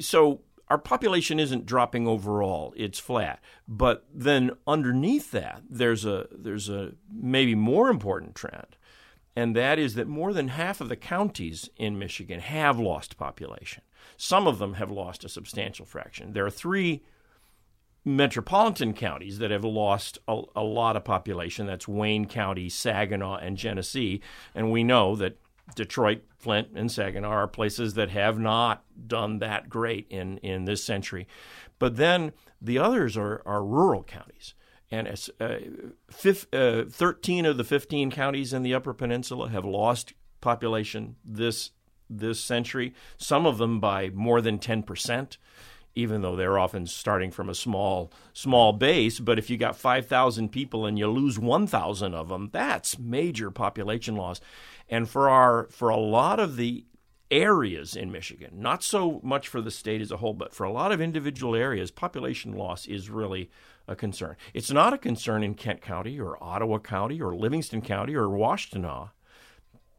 so 0.00 0.40
our 0.68 0.78
population 0.78 1.40
isn't 1.40 1.66
dropping 1.66 2.06
overall; 2.06 2.72
it's 2.76 2.98
flat. 2.98 3.40
But 3.66 4.06
then 4.12 4.52
underneath 4.66 5.30
that, 5.32 5.62
there's 5.68 6.04
a 6.04 6.28
there's 6.30 6.68
a 6.68 6.92
maybe 7.12 7.54
more 7.54 7.88
important 7.88 8.34
trend, 8.34 8.76
and 9.36 9.54
that 9.56 9.78
is 9.78 9.94
that 9.94 10.08
more 10.08 10.32
than 10.32 10.48
half 10.48 10.80
of 10.80 10.88
the 10.88 10.96
counties 10.96 11.68
in 11.76 11.98
Michigan 11.98 12.40
have 12.40 12.78
lost 12.78 13.16
population. 13.16 13.82
Some 14.16 14.46
of 14.46 14.58
them 14.58 14.74
have 14.74 14.90
lost 14.90 15.24
a 15.24 15.28
substantial 15.28 15.86
fraction. 15.86 16.32
There 16.32 16.46
are 16.46 16.50
three 16.50 17.02
metropolitan 18.04 18.94
counties 18.94 19.38
that 19.38 19.50
have 19.50 19.64
lost 19.64 20.18
a, 20.26 20.42
a 20.56 20.62
lot 20.62 20.96
of 20.96 21.04
population. 21.04 21.66
That's 21.66 21.86
Wayne 21.86 22.26
County, 22.26 22.68
Saginaw, 22.68 23.36
and 23.36 23.56
Genesee, 23.56 24.20
and 24.54 24.70
we 24.70 24.84
know 24.84 25.16
that 25.16 25.36
Detroit, 25.74 26.22
Flint, 26.38 26.68
and 26.74 26.90
Saginaw 26.90 27.28
are 27.28 27.48
places 27.48 27.94
that 27.94 28.11
have 28.11 28.38
not 28.38 28.85
done 29.06 29.38
that 29.38 29.68
great 29.68 30.06
in, 30.11 30.38
in 30.38 30.64
this 30.64 30.85
century. 30.85 31.26
But 31.78 31.96
then 31.96 32.33
the 32.61 32.78
others 32.78 33.16
are, 33.16 33.42
are 33.46 33.64
rural 33.64 34.02
counties. 34.02 34.54
And 34.90 35.09
uh, 35.40 35.56
fifth, 36.11 36.52
uh, 36.52 36.85
13 36.88 37.46
of 37.46 37.56
the 37.56 37.64
15 37.64 38.11
counties 38.11 38.52
in 38.52 38.62
the 38.62 38.74
Upper 38.74 38.92
Peninsula 38.92 39.48
have 39.50 39.64
lost 39.64 40.14
population 40.40 41.16
this 41.24 41.70
this 42.12 42.42
century, 42.42 42.92
some 43.18 43.46
of 43.46 43.59
them 43.59 43.78
by 43.78 44.11
more 44.11 44.40
than 44.40 44.59
10% 44.59 45.37
even 45.94 46.22
though 46.22 46.37
they're 46.37 46.59
often 46.59 46.87
starting 46.87 47.30
from 47.30 47.48
a 47.48 47.54
small 47.54 48.12
small 48.33 48.72
base. 48.72 49.18
But 49.18 49.38
if 49.38 49.50
you 49.50 49.56
got 49.56 49.76
5,000 49.76 50.50
people 50.50 50.87
and 50.87 50.98
you 50.98 51.09
lose 51.09 51.38
1,000 51.38 52.14
of 52.14 52.28
them, 52.28 52.48
that's 52.52 52.98
major 52.98 53.50
population 53.50 54.16
loss. 54.16 54.40
And 54.90 55.09
for 55.09 55.31
our 55.31 55.68
for 55.70 55.88
a 55.88 55.96
lot 55.96 56.38
of 56.38 56.57
the 56.57 56.85
areas 57.31 57.94
in 57.94 58.11
Michigan, 58.11 58.50
not 58.55 58.83
so 58.83 59.20
much 59.22 59.48
for 59.48 59.61
the 59.61 59.70
state 59.70 60.00
as 60.00 60.11
a 60.11 60.16
whole, 60.18 60.35
but 60.35 60.53
for 60.53 60.64
a 60.64 60.72
lot 60.72 60.90
of 60.92 61.00
individual 61.00 61.55
areas, 61.55 61.90
population 61.90 62.53
loss 62.53 62.87
is 62.87 63.09
really 63.09 63.48
a 63.87 63.94
concern. 63.94 64.37
It's 64.53 64.70
not 64.70 64.92
a 64.92 64.98
concern 64.98 65.42
in 65.42 65.55
Kent 65.55 65.81
County 65.81 66.20
or 66.20 66.42
Ottawa 66.42 66.79
County 66.79 67.22
or 67.22 67.35
Livingston 67.35 67.83
County 67.83 68.14
or 68.14 68.26
Washtenaw 68.26 69.11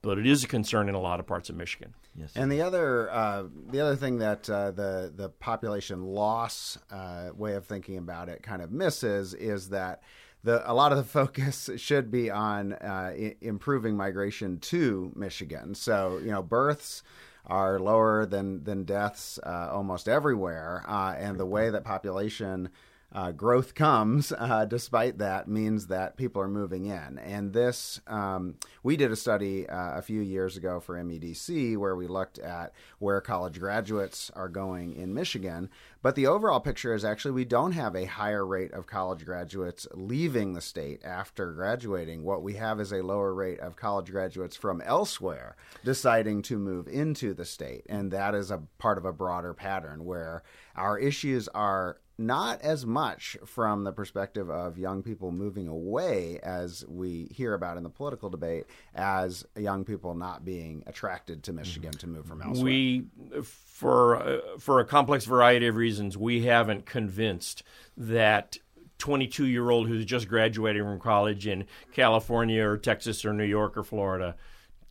but 0.02 0.18
it 0.18 0.26
is 0.26 0.44
a 0.44 0.48
concern 0.48 0.90
in 0.90 0.96
a 0.96 1.00
lot 1.00 1.20
of 1.20 1.28
parts 1.28 1.50
of 1.50 1.56
Michigan. 1.56 1.94
Yes. 2.16 2.34
And 2.36 2.52
the 2.52 2.62
other 2.62 3.10
uh, 3.12 3.44
the 3.70 3.80
other 3.80 3.96
thing 3.96 4.18
that 4.18 4.50
uh, 4.50 4.72
the 4.72 5.14
the 5.16 5.30
population 5.30 6.04
loss 6.04 6.78
uh, 6.92 7.30
way 7.36 7.54
of 7.54 7.66
thinking 7.66 7.98
about 7.98 8.28
it 8.28 8.44
kind 8.44 8.62
of 8.62 8.72
misses 8.72 9.34
is 9.34 9.70
that 9.70 10.02
the 10.44 10.70
a 10.70 10.74
lot 10.74 10.92
of 10.92 10.98
the 10.98 11.04
focus 11.20 11.70
should 11.78 12.12
be 12.12 12.30
on 12.30 12.74
uh, 12.74 13.14
I- 13.16 13.36
improving 13.42 13.96
migration 13.96 14.60
to 14.60 15.12
Michigan. 15.16 15.76
So 15.76 16.20
you 16.24 16.32
know 16.32 16.42
births 16.44 17.04
are 17.46 17.80
lower 17.80 18.26
than 18.26 18.64
than 18.64 18.84
deaths 18.84 19.40
uh, 19.46 19.70
almost 19.72 20.08
everywhere, 20.08 20.84
uh, 20.88 21.16
and 21.18 21.40
the 21.40 21.46
way 21.46 21.70
that 21.70 21.84
population 21.84 22.70
uh, 23.14 23.32
growth 23.32 23.74
comes, 23.76 24.32
uh, 24.38 24.66
despite 24.66 25.18
that, 25.18 25.48
means 25.48 25.88
that 25.88 26.18
people 26.18 26.42
are 26.42 26.48
moving 26.48 26.86
in. 26.86 27.18
And 27.20 27.54
this, 27.54 28.00
um, 28.08 28.56
we 28.84 28.96
did 28.96 29.12
a 29.12 29.16
study 29.16 29.68
uh, 29.68 29.98
a 29.98 30.02
few 30.02 30.22
years 30.22 30.58
ago 30.58 30.80
for 30.80 30.96
MEDC 30.96 31.78
where 31.78 31.96
we 31.96 32.08
looked 32.08 32.40
at 32.40 32.74
where 33.00 33.22
college 33.22 33.60
graduates 33.60 34.32
are 34.36 34.50
going 34.50 34.96
in 34.96 35.14
Michigan. 35.14 35.70
But 36.02 36.16
the 36.16 36.28
overall 36.28 36.60
picture 36.60 36.96
is 36.96 37.06
actually 37.06 37.32
we 37.32 37.46
don't 37.46 37.74
have 37.74 37.96
a 37.96 38.06
higher 38.06 38.46
rate 38.46 38.72
of 38.72 38.88
college 38.88 39.24
graduates 39.24 39.88
leaving 39.94 40.54
the 40.54 40.62
state 40.62 41.02
after 41.06 41.52
graduating. 41.52 42.24
What 42.24 42.42
we 42.42 42.56
have 42.56 42.80
is 42.80 42.92
a 42.92 43.04
lower 43.04 43.34
rate 43.34 43.60
of 43.60 43.76
college 43.76 44.10
graduates 44.12 44.56
from 44.56 44.82
elsewhere 44.82 45.56
deciding 45.86 46.42
to 46.44 46.58
move 46.58 46.88
into 46.88 47.34
the 47.34 47.46
state. 47.46 47.86
And 47.88 48.12
that 48.12 48.34
is 48.34 48.50
a 48.50 48.64
part 48.80 48.98
of 48.98 49.06
a 49.06 49.14
broader 49.14 49.54
pattern 49.54 50.06
where 50.06 50.42
our 50.76 50.98
issues 50.98 51.48
are 51.50 51.98
not 52.22 52.62
as 52.62 52.86
much 52.86 53.38
from 53.46 53.84
the 53.84 53.92
perspective 53.92 54.50
of 54.50 54.78
young 54.78 55.04
people 55.04 55.32
moving 55.32 55.68
away 55.68 56.40
as 56.44 56.86
we 56.88 57.28
hear 57.32 57.54
about 57.54 57.78
in 57.78 57.84
the 57.84 57.90
political 57.90 58.30
debate 58.30 58.66
as 58.96 59.46
young 59.58 59.84
people 59.84 60.14
not 60.14 60.46
being 60.46 60.84
attracted 60.88 61.44
to 61.44 61.54
Michigan 61.54 61.92
to 61.92 62.08
move 62.08 62.26
from 62.26 62.42
elsewhere. 62.42 62.66
We 62.66 63.06
for 63.44 64.16
uh, 64.16 64.40
for 64.60 64.80
a 64.80 64.86
complex 64.86 65.26
variety 65.26 65.68
of 65.68 65.76
reasons 65.76 66.18
we 66.18 66.44
haven't 66.44 66.86
convinced 66.86 67.64
that 67.98 68.58
22 69.00 69.48
year 69.48 69.70
old 69.70 69.88
who's 69.88 70.06
just 70.06 70.28
graduating 70.28 70.84
from 70.84 71.00
college 71.00 71.48
in 71.48 71.66
California 71.92 72.64
or 72.64 72.78
Texas 72.78 73.26
or 73.26 73.34
New 73.34 73.44
York 73.44 73.76
or 73.76 73.84
Florida 73.84 74.36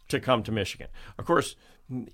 to 0.09 0.19
come 0.19 0.43
to 0.43 0.53
Michigan. 0.53 0.88
Of 1.16 1.25
course, 1.25 1.55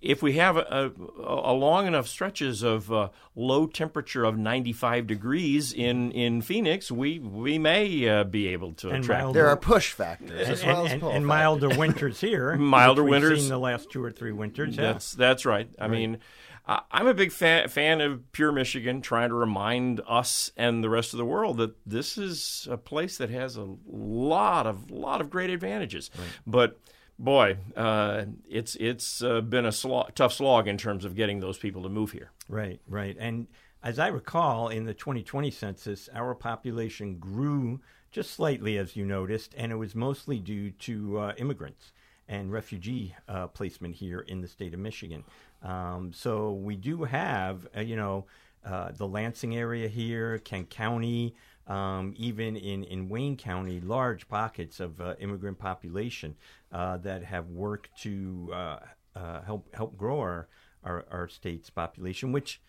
if 0.01 0.23
we 0.23 0.35
have 0.35 0.57
a, 0.57 0.93
a, 1.23 1.23
a 1.23 1.53
long 1.53 1.87
enough 1.87 2.07
stretches 2.09 2.63
of 2.63 2.91
uh, 2.93 3.09
low 3.35 3.67
temperature 3.67 4.25
of 4.25 4.37
95 4.39 5.07
degrees 5.07 5.73
in, 5.73 6.11
in 6.13 6.41
Phoenix, 6.43 6.91
we 6.91 7.19
we 7.19 7.59
may 7.59 8.09
uh, 8.09 8.25
be 8.25 8.49
able 8.49 8.73
to 8.75 8.89
And 8.91 9.05
attract. 9.05 9.23
milder- 9.25 9.39
there 9.39 9.49
are 9.49 9.57
push 9.57 9.93
factors 9.93 10.31
and, 10.31 10.51
as 10.51 10.65
well 10.65 10.79
and- 10.79 10.87
as 10.87 10.93
and- 10.93 11.01
pull 11.03 11.11
and 11.11 11.25
factors. 11.27 11.29
milder 11.29 11.69
winters 11.79 12.21
here. 12.21 12.57
Milder 12.57 13.03
which 13.05 13.11
we've 13.13 13.23
winters. 13.23 13.41
Seen 13.43 13.49
the 13.51 13.59
last 13.59 13.91
two 13.91 14.03
or 14.03 14.11
three 14.11 14.33
winters. 14.33 14.77
Yeah. 14.77 14.93
That's 14.93 15.13
that's 15.13 15.45
right. 15.45 15.69
I 15.79 15.89
mean, 15.89 16.19
I- 16.67 16.83
I'm 16.91 17.07
a 17.07 17.15
big 17.15 17.31
fan, 17.31 17.69
fan 17.69 18.01
of 18.01 18.33
Pure 18.33 18.53
Michigan, 18.53 19.03
trying 19.03 19.29
to 19.29 19.35
remind 19.35 20.01
us 20.09 20.51
and 20.57 20.83
the 20.83 20.89
rest 20.91 21.13
of 21.13 21.19
the 21.19 21.25
world 21.25 21.59
that 21.59 21.75
this 21.87 22.17
is 22.19 22.67
a 22.71 22.77
place 22.77 23.19
that 23.19 23.31
has 23.31 23.57
a 23.57 23.69
lot 23.87 24.67
of 24.67 24.91
lot 24.91 25.21
of 25.21 25.29
great 25.31 25.51
advantages. 25.51 26.11
But 26.47 26.79
boy, 27.19 27.59
uh, 27.77 28.25
it's 28.49 28.75
it's 28.77 29.23
uh, 29.23 29.41
been 29.41 29.67
a 29.67 29.73
slog, 29.73 30.15
tough 30.15 30.33
slog 30.33 30.69
in 30.69 30.79
terms 30.79 31.05
of 31.05 31.15
getting 31.15 31.41
those 31.41 31.59
people 31.59 31.83
to 31.83 31.89
move 31.89 32.13
here. 32.13 32.31
Right, 32.49 32.81
right. 32.87 33.17
And 33.19 33.47
as 33.83 33.99
I 33.99 34.09
recall, 34.09 34.69
in 34.69 34.85
the 34.85 34.95
2020 34.95 35.51
census, 35.51 36.09
our 36.15 36.35
population 36.35 37.19
grew 37.19 37.81
just 38.11 38.33
slightly, 38.33 38.79
as 38.79 38.97
you 38.97 39.05
noticed, 39.05 39.55
and 39.57 39.71
it 39.73 39.77
was 39.77 39.95
mostly 39.95 40.39
due 40.39 40.71
to 40.71 41.19
uh, 41.19 41.35
immigrants 41.37 41.93
and 42.29 42.51
refugee 42.51 43.15
uh, 43.29 43.47
placement 43.47 43.95
here 43.95 44.21
in 44.21 44.41
the 44.41 44.49
state 44.49 44.75
of 44.75 44.81
Michigan. 44.81 45.25
Um, 45.63 46.13
so 46.13 46.53
we 46.53 46.77
do 46.77 47.05
have, 47.05 47.69
uh, 47.77 47.81
you 47.81 47.97
know, 47.97 48.25
uh, 48.65 48.91
the 48.91 49.07
Lansing 49.07 49.57
area 49.57 49.87
here, 49.87 50.39
Kent 50.39 50.71
County, 50.71 51.35
um, 51.67 52.15
even 52.17 52.57
in, 52.57 52.85
in 52.85 53.09
Wayne 53.09 53.37
County, 53.37 53.81
large 53.81 54.29
pockets 54.29 54.81
of 54.81 55.01
uh, 55.01 55.15
immigrant 55.19 55.59
population 55.59 56.37
uh, 56.73 56.97
that 56.99 57.25
have 57.25 57.49
worked 57.49 57.91
to 58.03 58.51
uh, 58.53 58.79
uh, 59.15 59.43
help 59.43 59.75
help 59.75 59.97
grow 59.97 60.21
our, 60.21 60.49
our, 60.85 61.05
our 61.11 61.29
state's 61.29 61.71
population, 61.71 62.33
which 62.33 62.61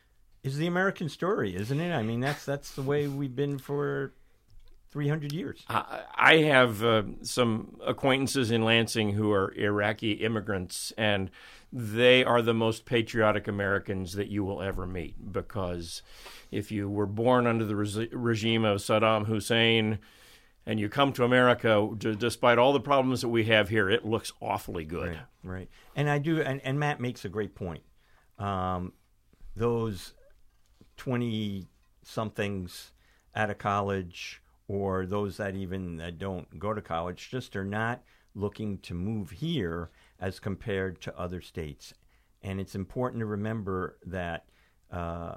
is 0.44 0.58
the 0.58 0.68
American 0.68 1.10
story, 1.10 1.56
isn't 1.56 1.80
it? 1.80 1.94
I 1.94 2.04
mean, 2.04 2.22
that's 2.22 2.46
that's 2.46 2.74
the 2.74 2.82
way 2.82 3.08
we've 3.08 3.36
been 3.36 3.60
for 3.60 4.14
300 4.98 5.32
years. 5.32 5.64
I, 5.70 6.00
I 6.16 6.38
have 6.38 6.84
uh, 6.84 7.04
some 7.22 7.78
acquaintances 7.86 8.50
in 8.50 8.64
Lansing 8.64 9.12
who 9.12 9.32
are 9.32 9.54
Iraqi 9.54 10.14
immigrants, 10.14 10.92
and 10.98 11.30
they 11.72 12.24
are 12.24 12.42
the 12.42 12.56
most 12.56 12.86
patriotic 12.86 13.48
Americans 13.48 14.14
that 14.14 14.30
you 14.30 14.44
will 14.44 14.60
ever 14.60 14.88
meet. 14.88 15.32
Because 15.32 16.02
if 16.50 16.72
you 16.72 16.90
were 16.90 17.06
born 17.06 17.46
under 17.46 17.64
the 17.64 17.76
resi- 17.76 18.10
regime 18.12 18.66
of 18.66 18.80
Saddam 18.80 19.28
Hussein 19.28 20.00
and 20.66 20.80
you 20.80 20.90
come 20.90 21.14
to 21.14 21.24
America, 21.24 21.88
d- 21.96 22.16
despite 22.16 22.58
all 22.58 22.74
the 22.74 22.80
problems 22.80 23.22
that 23.22 23.30
we 23.30 23.44
have 23.44 23.70
here, 23.70 23.92
it 23.92 24.04
looks 24.04 24.34
awfully 24.42 24.84
good. 24.84 25.10
Right, 25.10 25.20
right. 25.44 25.70
And 25.96 26.10
I 26.10 26.18
do, 26.18 26.42
and, 26.42 26.60
and 26.62 26.80
Matt 26.80 27.00
makes 27.00 27.24
a 27.24 27.30
great 27.30 27.54
point. 27.54 27.84
Um, 28.40 28.94
those 29.56 30.16
20 30.98 31.68
somethings 32.02 32.94
out 33.36 33.52
of 33.52 33.60
college, 33.60 34.42
or 34.68 35.06
those 35.06 35.38
that 35.38 35.56
even 35.56 36.00
uh, 36.02 36.12
don't 36.18 36.60
go 36.60 36.74
to 36.74 36.82
college, 36.82 37.30
just 37.30 37.56
are 37.56 37.66
not 37.66 38.04
looking 38.36 38.78
to 38.80 38.94
move 38.94 39.32
here 39.32 39.90
as 40.20 40.40
compared 40.40 41.02
to 41.02 41.18
other 41.18 41.42
states. 41.42 41.94
And 42.42 42.60
it's 42.60 42.76
important 42.76 43.22
to 43.22 43.26
remember 43.26 43.98
that 44.06 44.46
uh, 44.92 45.36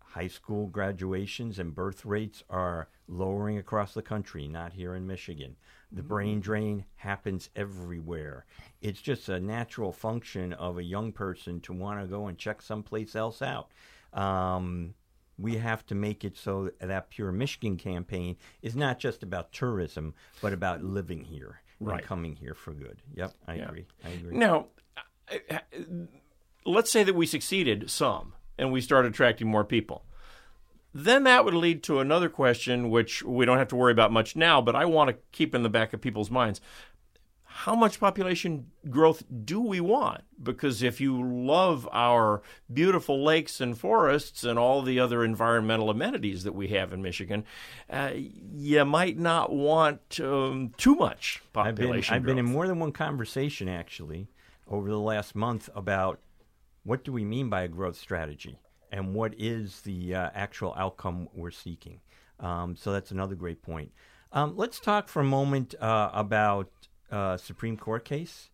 high 0.00 0.28
school 0.28 0.66
graduations 0.66 1.58
and 1.58 1.74
birth 1.74 2.04
rates 2.04 2.42
are 2.48 2.88
lowering 3.08 3.58
across 3.58 3.94
the 3.94 4.02
country, 4.02 4.48
not 4.48 4.72
here 4.72 4.94
in 4.94 5.06
Michigan. 5.06 5.56
The 5.90 6.02
brain 6.02 6.40
drain 6.40 6.86
happens 6.96 7.50
everywhere. 7.54 8.46
It's 8.80 9.02
just 9.02 9.28
a 9.28 9.40
natural 9.40 9.92
function 9.92 10.54
of 10.54 10.78
a 10.78 10.82
young 10.82 11.12
person 11.12 11.60
to 11.62 11.72
want 11.72 12.00
to 12.00 12.06
go 12.06 12.28
and 12.28 12.38
check 12.38 12.62
someplace 12.62 13.14
else 13.14 13.42
out. 13.42 13.70
Um, 14.14 14.94
we 15.42 15.56
have 15.56 15.84
to 15.86 15.94
make 15.94 16.24
it 16.24 16.36
so 16.36 16.70
that 16.80 17.10
Pure 17.10 17.32
Michigan 17.32 17.76
campaign 17.76 18.36
is 18.62 18.76
not 18.76 18.98
just 18.98 19.22
about 19.22 19.52
tourism, 19.52 20.14
but 20.40 20.52
about 20.52 20.82
living 20.84 21.24
here 21.24 21.60
Right. 21.80 21.98
and 21.98 22.06
coming 22.06 22.36
here 22.36 22.54
for 22.54 22.72
good. 22.72 23.02
Yep, 23.14 23.34
I 23.48 23.54
Yeah. 23.56 23.64
agree. 23.64 23.86
I 24.04 24.08
agree. 24.10 24.36
Now, 24.38 24.68
let's 26.64 26.90
say 26.90 27.02
that 27.02 27.14
we 27.14 27.26
succeeded 27.26 27.90
some 27.90 28.34
and 28.58 28.72
we 28.72 28.80
start 28.80 29.04
attracting 29.06 29.48
more 29.48 29.64
people. 29.64 30.04
Then 30.94 31.24
that 31.24 31.44
would 31.44 31.54
lead 31.54 31.82
to 31.84 32.00
another 32.00 32.28
question, 32.28 32.90
which 32.90 33.22
we 33.22 33.46
don't 33.46 33.56
have 33.58 33.68
to 33.68 33.76
worry 33.76 33.92
about 33.92 34.12
much 34.12 34.36
now, 34.36 34.60
but 34.60 34.76
I 34.76 34.84
want 34.84 35.08
to 35.10 35.16
keep 35.32 35.54
in 35.54 35.62
the 35.62 35.70
back 35.70 35.92
of 35.94 36.02
people's 36.02 36.30
minds. 36.30 36.60
How 37.54 37.74
much 37.74 38.00
population 38.00 38.66
growth 38.88 39.22
do 39.44 39.60
we 39.60 39.80
want? 39.80 40.22
Because 40.42 40.82
if 40.82 41.00
you 41.00 41.22
love 41.22 41.88
our 41.92 42.42
beautiful 42.72 43.22
lakes 43.22 43.60
and 43.60 43.78
forests 43.78 44.42
and 44.42 44.58
all 44.58 44.82
the 44.82 44.98
other 44.98 45.22
environmental 45.22 45.90
amenities 45.90 46.44
that 46.44 46.54
we 46.54 46.68
have 46.68 46.92
in 46.92 47.02
Michigan, 47.02 47.44
uh, 47.90 48.12
you 48.14 48.84
might 48.84 49.18
not 49.18 49.52
want 49.52 50.18
um, 50.20 50.72
too 50.76 50.94
much 50.94 51.42
population. 51.52 52.14
I've 52.14 52.22
been, 52.22 52.32
I've 52.32 52.36
been 52.36 52.46
in 52.46 52.52
more 52.52 52.66
than 52.66 52.80
one 52.80 52.92
conversation 52.92 53.68
actually 53.68 54.28
over 54.66 54.88
the 54.88 54.98
last 54.98 55.34
month 55.34 55.68
about 55.74 56.20
what 56.84 57.04
do 57.04 57.12
we 57.12 57.24
mean 57.24 57.48
by 57.48 57.62
a 57.62 57.68
growth 57.68 57.96
strategy 57.96 58.58
and 58.90 59.14
what 59.14 59.34
is 59.38 59.82
the 59.82 60.14
uh, 60.14 60.30
actual 60.34 60.74
outcome 60.76 61.28
we're 61.34 61.50
seeking. 61.50 62.00
Um, 62.40 62.76
so 62.76 62.92
that's 62.92 63.10
another 63.10 63.34
great 63.34 63.62
point. 63.62 63.92
Um, 64.32 64.56
let's 64.56 64.80
talk 64.80 65.08
for 65.08 65.20
a 65.20 65.24
moment 65.24 65.74
uh, 65.80 66.10
about 66.12 66.70
uh, 67.12 67.36
Supreme 67.36 67.76
Court 67.76 68.04
case 68.04 68.48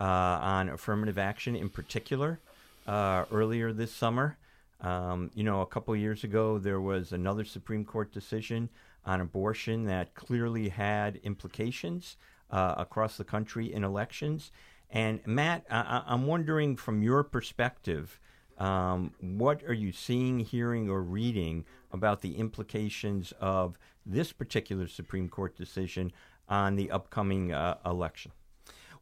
uh, 0.00 0.04
on 0.04 0.68
affirmative 0.70 1.18
action 1.18 1.54
in 1.56 1.68
particular 1.68 2.40
uh, 2.86 3.24
earlier 3.30 3.72
this 3.72 3.92
summer. 3.92 4.38
Um, 4.80 5.30
you 5.34 5.44
know, 5.44 5.60
a 5.60 5.66
couple 5.66 5.94
years 5.96 6.24
ago, 6.24 6.58
there 6.58 6.80
was 6.80 7.12
another 7.12 7.44
Supreme 7.44 7.84
Court 7.84 8.12
decision 8.12 8.68
on 9.06 9.20
abortion 9.20 9.84
that 9.84 10.14
clearly 10.14 10.68
had 10.68 11.16
implications 11.16 12.16
uh, 12.50 12.74
across 12.78 13.16
the 13.16 13.24
country 13.24 13.72
in 13.72 13.84
elections. 13.84 14.50
And 14.90 15.20
Matt, 15.26 15.64
I- 15.70 16.02
I'm 16.06 16.26
wondering 16.26 16.76
from 16.76 17.02
your 17.02 17.24
perspective, 17.24 18.20
um, 18.58 19.12
what 19.20 19.64
are 19.64 19.74
you 19.74 19.90
seeing, 19.92 20.40
hearing, 20.40 20.88
or 20.88 21.02
reading 21.02 21.64
about 21.92 22.20
the 22.20 22.36
implications 22.36 23.32
of 23.40 23.78
this 24.06 24.32
particular 24.32 24.86
Supreme 24.86 25.28
Court 25.28 25.56
decision 25.56 26.12
on 26.48 26.76
the 26.76 26.90
upcoming 26.90 27.52
uh, 27.52 27.78
election? 27.84 28.32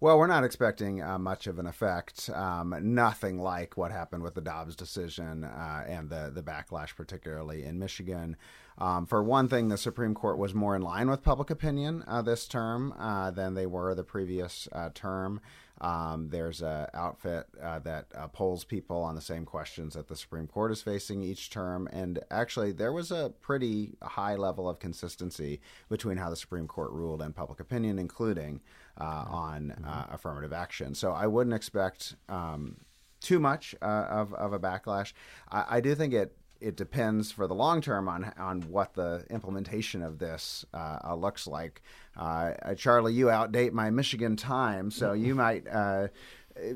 Well, 0.03 0.19
we're 0.19 0.27
not 0.27 0.43
expecting 0.43 1.01
uh, 1.01 1.17
much 1.21 1.47
of 1.47 1.61
an 1.61 1.67
effect. 1.69 2.29
Um, 2.35 2.75
nothing 2.81 3.39
like 3.39 3.77
what 3.77 3.93
happened 3.93 4.25
with 4.25 4.35
the 4.35 4.41
Dobbs 4.41 4.75
decision 4.75 5.45
uh, 5.45 5.85
and 5.87 6.11
the 6.11 6.33
the 6.35 6.43
backlash, 6.43 6.97
particularly 6.97 7.63
in 7.63 7.79
Michigan. 7.79 8.37
Um, 8.79 9.07
for 9.07 9.23
one 9.23 9.49
thing, 9.49 9.69
the 9.69 9.79
Supreme 9.79 10.13
Court 10.13 10.39
was 10.39 10.55
more 10.55 10.75
in 10.75 10.83
line 10.83 11.09
with 11.09 11.23
public 11.23 11.51
opinion 11.51 12.03
uh, 12.09 12.21
this 12.21 12.49
term 12.49 12.93
uh, 12.99 13.31
than 13.31 13.55
they 13.55 13.65
were 13.65 13.95
the 13.95 14.03
previous 14.03 14.67
uh, 14.73 14.91
term. 14.93 15.41
Um, 15.83 16.29
there's 16.31 16.63
an 16.63 16.87
outfit 16.95 17.49
uh, 17.61 17.81
that 17.81 18.07
uh, 18.15 18.29
polls 18.29 18.63
people 18.65 18.99
on 18.99 19.17
the 19.17 19.21
same 19.21 19.45
questions 19.45 19.95
that 19.95 20.07
the 20.07 20.15
Supreme 20.15 20.47
Court 20.47 20.71
is 20.71 20.81
facing 20.81 21.23
each 21.23 21.51
term. 21.51 21.89
And 21.93 22.21
actually, 22.31 22.71
there 22.71 22.93
was 22.93 23.11
a 23.11 23.33
pretty 23.41 23.97
high 24.01 24.37
level 24.37 24.69
of 24.69 24.79
consistency 24.79 25.61
between 25.89 26.19
how 26.19 26.31
the 26.31 26.37
Supreme 26.37 26.69
Court 26.69 26.93
ruled 26.93 27.21
and 27.21 27.35
public 27.35 27.59
opinion, 27.59 27.99
including 27.99 28.61
uh, 29.01 29.25
on 29.29 29.73
uh, 29.85 30.07
affirmative 30.13 30.53
action. 30.53 30.95
So 30.95 31.11
I 31.13 31.27
wouldn't 31.27 31.55
expect 31.55 32.15
um, 32.29 32.77
too 33.21 33.41
much 33.41 33.75
uh, 33.83 34.07
of, 34.09 34.33
of 34.35 34.53
a 34.53 34.61
backlash. 34.61 35.13
I, 35.51 35.65
I 35.69 35.81
do 35.81 35.97
think 35.97 36.15
it 36.15 36.37
it 36.63 36.77
depends 36.77 37.33
for 37.33 37.47
the 37.47 37.55
long 37.55 37.81
term 37.81 38.09
on 38.09 38.33
on 38.39 38.63
what 38.63 38.95
the 38.95 39.25
implementation 39.31 40.03
of 40.03 40.19
this 40.19 40.65
uh, 40.73 40.99
uh, 41.05 41.15
looks 41.15 41.47
like. 41.47 41.83
Uh, 42.17 42.75
Charley, 42.75 43.13
you 43.15 43.27
outdate 43.27 43.73
my 43.73 43.91
Michigan 43.91 44.37
time, 44.37 44.91
so 44.91 45.13
you 45.13 45.35
might. 45.35 45.67
Uh, 45.69 46.09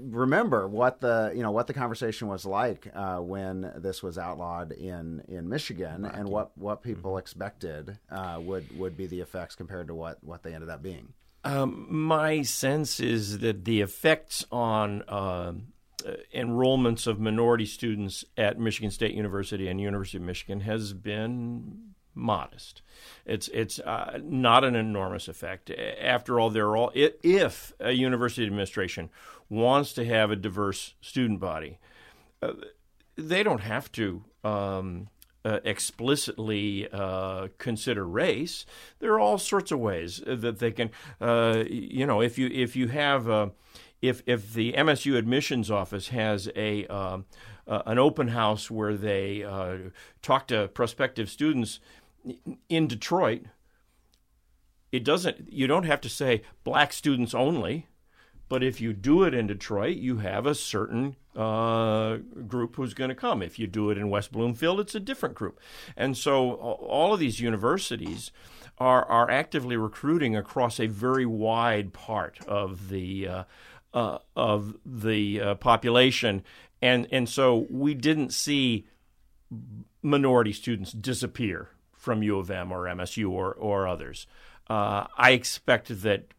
remember 0.01 0.67
what 0.67 1.01
the 1.01 1.33
you 1.35 1.43
know 1.43 1.51
what 1.51 1.67
the 1.67 1.75
conversation 1.75 2.29
was 2.29 2.47
like 2.47 2.91
uh, 2.95 3.19
when 3.19 3.73
this 3.77 4.03
was 4.03 4.19
outlawed 4.19 4.73
in 4.73 5.23
in 5.29 5.49
Michigan 5.49 6.05
and 6.05 6.29
what 6.29 6.57
what 6.57 6.83
people 6.83 7.13
mm-hmm. 7.13 7.19
expected 7.19 7.99
uh, 8.11 8.39
would 8.41 8.79
would 8.79 8.97
be 8.97 9.07
the 9.07 9.21
effects 9.21 9.55
compared 9.55 9.89
to 9.89 9.95
what 9.95 10.23
what 10.23 10.43
they 10.43 10.55
ended 10.55 10.71
up 10.71 10.83
being. 10.83 11.13
Um, 11.45 11.87
my 11.89 12.43
sense 12.43 12.99
is 12.99 13.39
that 13.39 13.65
the 13.65 13.81
effects 13.81 14.45
on 14.51 15.03
uh, 15.03 15.53
enrollments 16.35 17.07
of 17.07 17.19
minority 17.19 17.67
students 17.67 18.25
at 18.37 18.59
Michigan 18.59 18.91
State 18.91 19.15
University 19.15 19.69
and 19.69 19.81
University 19.81 20.19
of 20.19 20.25
Michigan 20.25 20.61
has 20.61 20.93
been 20.93 21.95
modest. 22.17 22.83
It's 23.25 23.49
it's 23.49 23.79
uh, 23.81 24.19
not 24.23 24.65
an 24.65 24.75
enormous 24.75 25.29
effect. 25.29 25.71
After 25.71 26.41
all, 26.41 26.51
they're 26.51 26.77
all 26.77 26.91
if 26.95 27.73
a 27.79 27.93
university 27.93 28.47
administration 28.47 29.11
wants 29.49 29.93
to 29.95 30.05
have 30.05 30.31
a 30.31 30.37
diverse 30.37 30.95
student 31.01 31.39
body, 31.39 31.79
uh, 32.43 32.53
they 33.17 33.43
don't 33.43 33.61
have 33.61 33.93
to. 33.93 34.25
Um, 34.43 35.09
uh, 35.45 35.61
explicitly 35.63 36.89
uh, 36.93 37.47
consider 37.59 38.05
race. 38.05 38.67
There 38.99 39.13
are 39.13 39.21
all 39.21 39.39
sorts 39.39 39.71
of 39.71 39.79
ways 39.79 40.21
that 40.27 40.59
they 40.59 40.73
can, 40.73 40.91
uh, 41.21 41.63
you 41.71 42.05
know, 42.05 42.21
if 42.21 42.37
you 42.37 42.49
if 42.49 42.75
you 42.75 42.89
have 42.89 43.53
if 44.03 44.23
if 44.27 44.53
the 44.53 44.73
MSU 44.75 45.17
admissions 45.17 45.71
office 45.71 46.09
has 46.09 46.49
a 46.55 46.87
uh, 46.87 47.19
uh, 47.67 47.83
an 47.87 47.99
open 47.99 48.29
house 48.29 48.71
where 48.71 48.95
they 48.95 49.43
uh, 49.43 49.77
talk 50.23 50.47
to 50.49 50.69
prospective 50.69 51.31
students 51.31 51.81
in 52.69 52.87
Detroit, 52.87 53.43
it 54.93 55.05
doesn't. 55.05 55.53
You 55.53 55.67
don't 55.67 55.85
have 55.85 56.01
to 56.03 56.09
say 56.09 56.43
black 56.65 56.93
students 56.93 57.35
only. 57.35 57.87
But 58.49 58.63
if 58.63 58.81
you 58.81 58.93
do 58.93 59.25
it 59.25 59.35
in 59.35 59.49
Detroit, 59.49 59.97
you 59.97 60.19
have 60.19 60.47
a 60.47 60.55
certain 60.55 61.17
uh, 61.35 62.19
group 62.47 62.77
who's 62.77 62.95
going 62.95 63.09
to 63.09 63.17
come. 63.17 63.43
If 63.43 63.59
you 63.59 63.67
do 63.67 63.91
it 63.91 63.99
in 63.99 64.09
West 64.09 64.31
Bloomfield, 64.31 64.79
it's 64.79 64.95
a 64.95 65.01
different 65.01 65.35
group. 65.35 65.59
And 65.97 66.17
so 66.17 66.53
all 66.53 67.13
of 67.13 67.19
these 67.19 67.41
universities 67.41 68.31
are, 68.79 69.05
are 69.07 69.29
actively 69.31 69.77
recruiting 69.77 70.37
across 70.37 70.79
a 70.79 70.87
very 70.87 71.27
wide 71.27 71.93
part 71.93 72.39
of 72.47 72.89
the 72.89 73.29
uh, 73.97 74.19
of 74.37 74.77
the 74.85 75.41
uh, 75.41 75.55
population, 75.55 76.45
and 76.83 77.09
and 77.11 77.29
so 77.29 77.67
we 77.71 77.95
didn't 77.95 78.33
see 78.33 78.87
minority 80.03 80.53
students 80.53 80.93
disappear 80.93 81.71
from 81.95 82.23
U 82.23 82.39
of 82.39 82.51
M 82.51 82.71
or 82.71 82.85
MSU 82.85 83.31
or 83.31 83.55
or 83.55 83.89
others. 83.89 84.27
Uh, 84.69 85.07
I 85.17 85.31
expect 85.31 86.03
that 86.03 86.35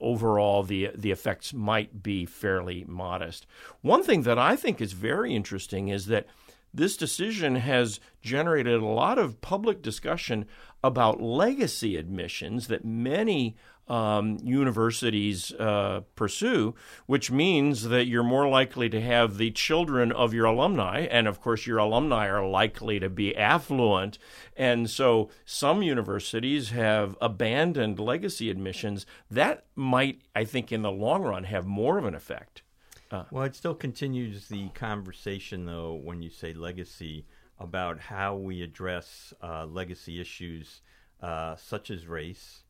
overall 0.00 0.62
the 0.62 0.90
the 0.94 1.10
effects 1.10 1.52
might 1.52 2.02
be 2.02 2.24
fairly 2.24 2.84
modest. 2.88 3.46
One 3.82 4.02
thing 4.02 4.22
that 4.22 4.38
I 4.38 4.56
think 4.56 4.80
is 4.80 4.94
very 4.94 5.34
interesting 5.34 5.88
is 5.88 6.06
that 6.06 6.26
this 6.72 6.96
decision 6.96 7.56
has 7.56 8.00
generated 8.22 8.80
a 8.80 8.86
lot 8.86 9.18
of 9.18 9.42
public 9.42 9.82
discussion 9.82 10.46
about 10.82 11.20
legacy 11.20 11.96
admissions 11.96 12.68
that 12.68 12.86
many 12.86 13.54
um, 13.88 14.38
universities 14.42 15.52
uh, 15.52 16.02
pursue, 16.14 16.74
which 17.06 17.30
means 17.30 17.88
that 17.88 18.06
you're 18.06 18.22
more 18.22 18.48
likely 18.48 18.88
to 18.88 19.00
have 19.00 19.38
the 19.38 19.50
children 19.50 20.12
of 20.12 20.32
your 20.32 20.46
alumni, 20.46 21.00
and 21.00 21.26
of 21.26 21.40
course, 21.40 21.66
your 21.66 21.78
alumni 21.78 22.28
are 22.28 22.46
likely 22.46 23.00
to 23.00 23.10
be 23.10 23.36
affluent. 23.36 24.18
And 24.56 24.88
so, 24.88 25.30
some 25.44 25.82
universities 25.82 26.70
have 26.70 27.16
abandoned 27.20 27.98
legacy 27.98 28.50
admissions. 28.50 29.04
That 29.30 29.66
might, 29.74 30.22
I 30.34 30.44
think, 30.44 30.72
in 30.72 30.82
the 30.82 30.92
long 30.92 31.22
run, 31.22 31.44
have 31.44 31.66
more 31.66 31.98
of 31.98 32.04
an 32.04 32.14
effect. 32.14 32.62
Uh, 33.10 33.24
well, 33.30 33.44
it 33.44 33.54
still 33.54 33.74
continues 33.74 34.48
the 34.48 34.68
conversation, 34.70 35.66
though, 35.66 36.00
when 36.02 36.22
you 36.22 36.30
say 36.30 36.54
legacy, 36.54 37.26
about 37.58 38.00
how 38.00 38.34
we 38.34 38.62
address 38.62 39.34
uh, 39.42 39.66
legacy 39.66 40.20
issues 40.20 40.80
uh, 41.20 41.54
such 41.56 41.90
as 41.90 42.06
race 42.06 42.61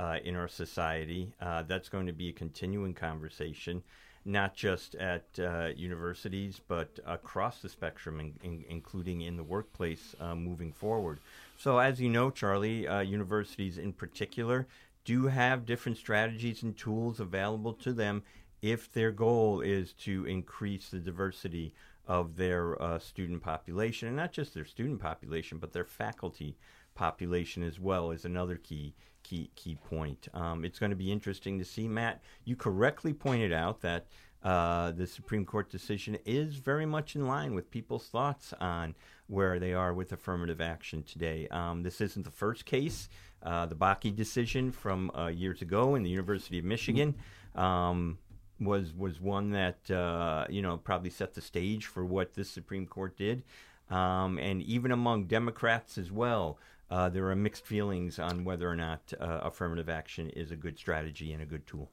uh, 0.00 0.18
in 0.24 0.34
our 0.34 0.48
society. 0.48 1.32
Uh, 1.40 1.62
that's 1.62 1.90
going 1.90 2.06
to 2.06 2.12
be 2.12 2.30
a 2.30 2.32
continuing 2.32 2.94
conversation, 2.94 3.82
not 4.24 4.54
just 4.54 4.94
at 4.94 5.26
uh, 5.38 5.68
universities, 5.76 6.60
but 6.66 6.98
across 7.06 7.60
the 7.60 7.68
spectrum, 7.68 8.18
in, 8.18 8.32
in, 8.42 8.64
including 8.70 9.20
in 9.20 9.36
the 9.36 9.44
workplace 9.44 10.14
uh, 10.18 10.34
moving 10.34 10.72
forward. 10.72 11.20
So, 11.58 11.78
as 11.78 12.00
you 12.00 12.08
know, 12.08 12.30
Charley, 12.30 12.88
uh, 12.88 13.00
universities 13.00 13.76
in 13.76 13.92
particular 13.92 14.66
do 15.04 15.26
have 15.26 15.66
different 15.66 15.98
strategies 15.98 16.62
and 16.62 16.76
tools 16.76 17.20
available 17.20 17.74
to 17.74 17.92
them 17.92 18.22
if 18.62 18.90
their 18.92 19.10
goal 19.10 19.60
is 19.60 19.92
to 19.92 20.24
increase 20.24 20.88
the 20.88 20.98
diversity 20.98 21.74
of 22.06 22.36
their 22.36 22.80
uh, 22.82 22.98
student 22.98 23.42
population, 23.42 24.08
and 24.08 24.16
not 24.16 24.32
just 24.32 24.54
their 24.54 24.64
student 24.64 25.00
population, 25.00 25.58
but 25.58 25.72
their 25.72 25.84
faculty 25.84 26.56
population 26.94 27.62
as 27.62 27.78
well 27.78 28.10
is 28.10 28.24
another 28.24 28.56
key 28.56 28.94
key 29.22 29.50
key 29.54 29.76
point. 29.76 30.28
Um, 30.34 30.64
it's 30.64 30.78
going 30.78 30.90
to 30.90 30.96
be 30.96 31.12
interesting 31.12 31.58
to 31.58 31.64
see, 31.64 31.88
Matt. 31.88 32.22
You 32.44 32.56
correctly 32.56 33.12
pointed 33.12 33.52
out 33.52 33.80
that 33.82 34.06
uh, 34.42 34.92
the 34.92 35.06
Supreme 35.06 35.44
Court 35.44 35.70
decision 35.70 36.16
is 36.24 36.56
very 36.56 36.86
much 36.86 37.14
in 37.14 37.26
line 37.26 37.54
with 37.54 37.70
people's 37.70 38.06
thoughts 38.08 38.54
on 38.60 38.94
where 39.26 39.58
they 39.58 39.74
are 39.74 39.92
with 39.92 40.12
affirmative 40.12 40.60
action 40.60 41.02
today. 41.02 41.46
Um, 41.50 41.82
this 41.82 42.00
isn't 42.00 42.24
the 42.24 42.30
first 42.30 42.64
case. 42.64 43.08
Uh, 43.42 43.66
the 43.66 43.74
Bakke 43.74 44.14
decision 44.14 44.72
from 44.72 45.10
uh, 45.16 45.26
years 45.26 45.62
ago 45.62 45.94
in 45.94 46.02
the 46.02 46.10
University 46.10 46.58
of 46.58 46.64
Michigan 46.64 47.14
um, 47.54 48.18
was 48.60 48.94
was 48.94 49.20
one 49.20 49.50
that 49.50 49.90
uh, 49.90 50.46
you 50.48 50.62
know 50.62 50.76
probably 50.78 51.10
set 51.10 51.34
the 51.34 51.40
stage 51.40 51.86
for 51.86 52.04
what 52.04 52.34
this 52.34 52.50
Supreme 52.50 52.86
Court 52.86 53.16
did. 53.16 53.42
Um, 53.90 54.38
and 54.38 54.62
even 54.62 54.92
among 54.92 55.24
Democrats 55.24 55.98
as 55.98 56.12
well, 56.12 56.58
uh, 56.90 57.08
there 57.08 57.28
are 57.30 57.36
mixed 57.36 57.64
feelings 57.64 58.18
on 58.18 58.44
whether 58.44 58.68
or 58.68 58.76
not 58.76 59.12
uh, 59.20 59.40
affirmative 59.42 59.88
action 59.88 60.28
is 60.30 60.50
a 60.50 60.56
good 60.56 60.78
strategy 60.78 61.32
and 61.32 61.42
a 61.42 61.46
good 61.46 61.66
tool. 61.66 61.90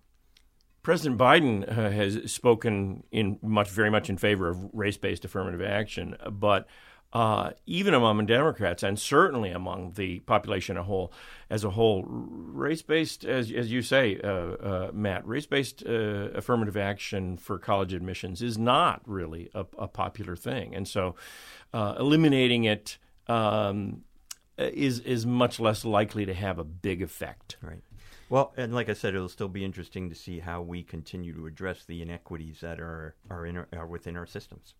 President 0.81 1.19
Biden 1.19 1.69
uh, 1.69 1.91
has 1.91 2.31
spoken 2.31 3.03
in 3.11 3.37
much, 3.41 3.69
very 3.69 3.91
much 3.91 4.09
in 4.09 4.17
favor 4.17 4.49
of 4.49 4.69
race-based 4.73 5.25
affirmative 5.25 5.61
action, 5.61 6.15
but 6.31 6.65
uh, 7.13 7.51
even 7.65 7.93
among 7.93 8.25
Democrats 8.25 8.83
and 8.83 8.97
certainly 8.97 9.51
among 9.51 9.93
the 9.93 10.19
population 10.21 10.77
a 10.77 10.83
whole, 10.83 11.11
as 11.49 11.63
a 11.63 11.69
whole, 11.69 12.03
race-based, 12.07 13.23
as, 13.25 13.51
as 13.51 13.71
you 13.71 13.81
say, 13.81 14.19
uh, 14.23 14.27
uh, 14.27 14.91
Matt, 14.93 15.27
race-based 15.27 15.83
affirmative 15.83 16.77
action 16.77 17.37
for 17.37 17.59
college 17.59 17.93
admissions 17.93 18.41
is 18.41 18.57
not 18.57 19.01
really 19.05 19.49
a, 19.53 19.65
a 19.77 19.87
popular 19.87 20.35
thing, 20.35 20.73
and 20.73 20.87
so 20.87 21.15
eliminating 21.73 22.63
it. 22.63 22.97
Um, 23.27 24.03
is 24.57 24.99
is 24.99 25.25
much 25.25 25.59
less 25.59 25.85
likely 25.85 26.25
to 26.25 26.33
have 26.33 26.59
a 26.59 26.63
big 26.63 27.01
effect. 27.01 27.57
Right. 27.61 27.81
Well, 28.29 28.53
and 28.57 28.73
like 28.73 28.89
I 28.89 28.93
said, 28.93 29.15
it'll 29.15 29.29
still 29.29 29.47
be 29.47 29.63
interesting 29.63 30.09
to 30.09 30.15
see 30.15 30.39
how 30.39 30.61
we 30.61 30.83
continue 30.83 31.33
to 31.33 31.45
address 31.45 31.85
the 31.85 32.01
inequities 32.01 32.59
that 32.61 32.79
are 32.79 33.15
are, 33.29 33.45
in 33.45 33.57
our, 33.57 33.67
are 33.73 33.87
within 33.87 34.17
our 34.17 34.25
systems. 34.25 34.73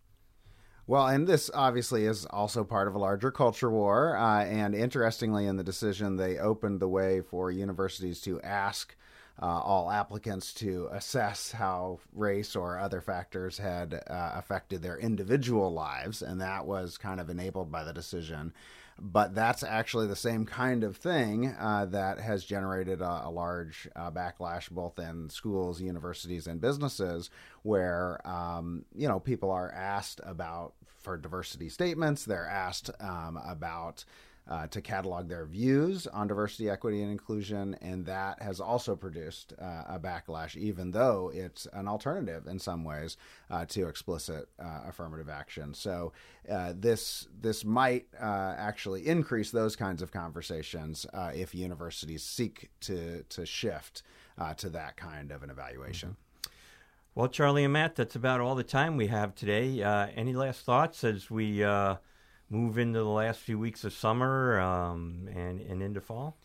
Well, 0.86 1.08
and 1.08 1.28
this 1.28 1.52
obviously 1.54 2.06
is 2.06 2.26
also 2.28 2.64
part 2.64 2.88
of 2.88 2.96
a 2.96 3.00
larger 3.00 3.30
culture 3.30 3.70
war. 3.70 4.16
Uh, 4.16 4.46
and 4.46 4.74
interestingly, 4.74 5.46
in 5.46 5.58
the 5.58 5.64
decision, 5.64 6.16
they 6.16 6.38
opened 6.38 6.80
the 6.80 6.88
way 6.88 7.20
for 7.20 7.52
universities 7.52 8.22
to 8.22 8.40
ask 8.42 8.96
uh, 9.42 9.46
all 9.46 9.92
applicants 9.92 10.54
to 10.54 10.88
assess 10.92 11.52
how 11.52 12.00
race 12.14 12.56
or 12.56 12.80
other 12.80 13.02
factors 13.02 13.58
had 13.58 13.94
uh, 13.94 14.32
affected 14.36 14.82
their 14.82 14.98
individual 14.98 15.74
lives. 15.74 16.22
And 16.22 16.40
that 16.40 16.66
was 16.66 16.98
kind 16.98 17.20
of 17.20 17.30
enabled 17.30 17.70
by 17.70 17.84
the 17.84 17.94
decision 17.94 18.54
but 19.00 19.36
that's 19.36 19.64
actually 19.64 20.08
the 20.08 20.16
same 20.16 20.46
kind 20.46 20.84
of 20.84 20.98
thing 20.98 21.56
uh, 21.60 21.86
that 21.86 22.20
has 22.20 22.44
generated 22.44 23.02
a, 23.02 23.24
a 23.26 23.30
large 23.30 23.88
uh, 23.96 24.12
backlash 24.12 24.70
both 24.70 24.98
in 25.00 25.30
schools, 25.30 25.82
universities, 25.82 26.48
and 26.48 26.60
businesses, 26.60 27.30
where 27.64 28.20
um, 28.28 28.86
you 28.96 29.08
know 29.08 29.20
people 29.20 29.52
are 29.52 29.72
asked 29.72 30.22
about 30.24 30.74
for 30.98 31.18
diversity 31.18 31.70
statements. 31.70 32.26
They're 32.26 32.48
asked 32.48 32.90
um, 33.00 33.40
about 33.46 34.04
uh, 34.50 34.68
to 34.68 34.82
catalog 34.82 35.28
their 35.28 35.46
views 35.46 36.08
on 36.08 36.28
diversity, 36.28 36.70
equity, 36.70 37.02
and 37.02 37.12
inclusion, 37.12 37.76
and 37.82 38.06
that 38.06 38.42
has 38.42 38.60
also 38.60 38.96
produced 38.96 39.54
uh, 39.62 39.84
a 39.88 40.00
backlash, 40.00 40.56
even 40.56 40.92
though 40.92 41.32
it's 41.34 41.68
an 41.74 41.88
alternative 41.88 42.48
in 42.48 42.58
some 42.58 42.84
ways 42.84 43.18
uh, 43.50 43.66
to 43.66 43.88
explicit 43.88 44.48
uh, 44.60 44.82
affirmative 44.88 45.30
action. 45.30 45.74
So 45.74 46.14
uh, 46.50 46.74
this 46.76 47.28
this 47.42 47.66
might 47.66 48.08
uh, 48.20 48.56
actually 48.58 49.06
increase 49.06 49.52
those 49.52 49.76
kinds 49.76 50.02
of 50.02 50.12
conversations 50.12 51.06
if 51.34 51.54
universities 51.54 52.24
seek 52.24 52.70
to 52.82 53.24
to 53.24 53.46
shift 53.46 54.04
to 54.58 54.70
that 54.70 54.96
kind 54.96 55.32
of 55.32 55.44
an 55.44 55.50
evaluation. 55.50 56.10
Mm-hmm. 56.10 56.50
Well, 57.16 57.28
Charley 57.30 57.64
and 57.64 57.74
Matt, 57.74 57.96
that's 57.96 58.16
about 58.16 58.42
all 58.42 58.54
the 58.54 58.64
time 58.64 58.96
we 58.96 59.08
have 59.08 59.34
today. 59.34 59.82
any 60.16 60.34
last 60.34 60.62
thoughts 60.64 61.04
as 61.04 61.32
we 61.32 61.64
move 62.50 62.78
into 62.78 63.00
the 63.00 63.06
last 63.06 63.40
few 63.40 63.60
weeks 63.60 63.84
of 63.84 63.94
summer 63.94 64.60
um, 64.60 65.28
and, 65.34 65.62
and 65.62 65.82
into 65.82 66.02
fall? 66.02 66.38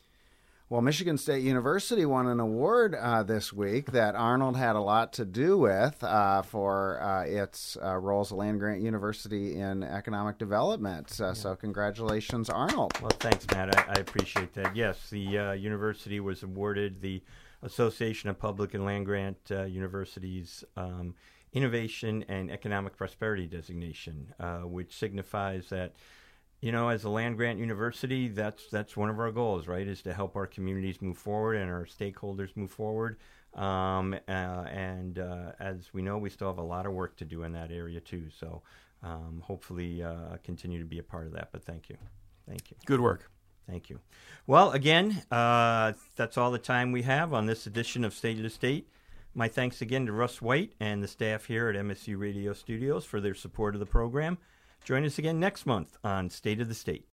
Well, 0.72 0.80
Michigan 0.80 1.18
State 1.18 1.42
University 1.42 2.06
won 2.06 2.26
an 2.26 2.40
award 2.40 2.94
uh, 2.94 3.24
this 3.24 3.52
week 3.52 3.92
that 3.92 4.14
Arnold 4.14 4.56
had 4.56 4.74
a 4.74 4.80
lot 4.80 5.12
to 5.12 5.26
do 5.26 5.58
with 5.58 6.02
uh, 6.02 6.40
for 6.40 6.98
uh, 7.02 7.24
its 7.24 7.76
uh, 7.82 7.98
role 7.98 8.22
as 8.22 8.30
a 8.30 8.36
land 8.36 8.58
grant 8.58 8.80
university 8.80 9.60
in 9.60 9.82
economic 9.82 10.38
development. 10.38 11.14
Uh, 11.20 11.26
yeah. 11.26 11.32
So, 11.34 11.54
congratulations, 11.56 12.48
Arnold. 12.48 12.98
Well, 13.02 13.10
thanks, 13.10 13.46
Matt. 13.48 13.78
I, 13.78 13.96
I 13.96 14.00
appreciate 14.00 14.54
that. 14.54 14.74
Yes, 14.74 15.10
the 15.10 15.38
uh, 15.38 15.52
university 15.52 16.20
was 16.20 16.42
awarded 16.42 17.02
the 17.02 17.22
Association 17.62 18.30
of 18.30 18.38
Public 18.38 18.72
and 18.72 18.86
Land 18.86 19.04
Grant 19.04 19.50
Universities. 19.50 20.64
Um, 20.78 21.14
Innovation 21.52 22.24
and 22.28 22.50
Economic 22.50 22.96
Prosperity 22.96 23.46
designation, 23.46 24.32
uh, 24.40 24.60
which 24.60 24.96
signifies 24.96 25.68
that, 25.68 25.94
you 26.60 26.72
know, 26.72 26.88
as 26.88 27.04
a 27.04 27.10
land 27.10 27.36
grant 27.36 27.58
university, 27.58 28.28
that's 28.28 28.68
that's 28.68 28.96
one 28.96 29.10
of 29.10 29.18
our 29.20 29.30
goals, 29.30 29.66
right? 29.66 29.86
Is 29.86 30.02
to 30.02 30.14
help 30.14 30.34
our 30.36 30.46
communities 30.46 31.02
move 31.02 31.18
forward 31.18 31.56
and 31.56 31.70
our 31.70 31.84
stakeholders 31.84 32.56
move 32.56 32.70
forward. 32.70 33.18
Um, 33.54 34.14
uh, 34.26 34.30
and 34.30 35.18
uh, 35.18 35.52
as 35.60 35.92
we 35.92 36.00
know, 36.00 36.16
we 36.16 36.30
still 36.30 36.48
have 36.48 36.58
a 36.58 36.62
lot 36.62 36.86
of 36.86 36.92
work 36.92 37.16
to 37.16 37.26
do 37.26 37.42
in 37.42 37.52
that 37.52 37.70
area 37.70 38.00
too. 38.00 38.30
So 38.30 38.62
um, 39.02 39.42
hopefully, 39.44 40.02
uh, 40.02 40.38
continue 40.42 40.78
to 40.78 40.86
be 40.86 40.98
a 40.98 41.02
part 41.02 41.26
of 41.26 41.34
that. 41.34 41.50
But 41.52 41.64
thank 41.64 41.90
you, 41.90 41.96
thank 42.48 42.70
you. 42.70 42.76
Good 42.86 43.00
work. 43.00 43.30
Thank 43.68 43.90
you. 43.90 44.00
Well, 44.46 44.72
again, 44.72 45.22
uh, 45.30 45.92
that's 46.16 46.36
all 46.36 46.50
the 46.50 46.58
time 46.58 46.92
we 46.92 47.02
have 47.02 47.32
on 47.32 47.46
this 47.46 47.66
edition 47.66 48.04
of 48.04 48.14
State 48.14 48.38
of 48.38 48.42
the 48.42 48.50
State. 48.50 48.88
My 49.34 49.48
thanks 49.48 49.80
again 49.80 50.04
to 50.06 50.12
Russ 50.12 50.42
White 50.42 50.74
and 50.78 51.02
the 51.02 51.08
staff 51.08 51.46
here 51.46 51.70
at 51.70 51.76
MSU 51.76 52.18
Radio 52.18 52.52
Studios 52.52 53.06
for 53.06 53.18
their 53.18 53.34
support 53.34 53.74
of 53.74 53.80
the 53.80 53.86
program. 53.86 54.36
Join 54.84 55.06
us 55.06 55.18
again 55.18 55.40
next 55.40 55.64
month 55.64 55.96
on 56.04 56.28
State 56.28 56.60
of 56.60 56.68
the 56.68 56.74
State. 56.74 57.06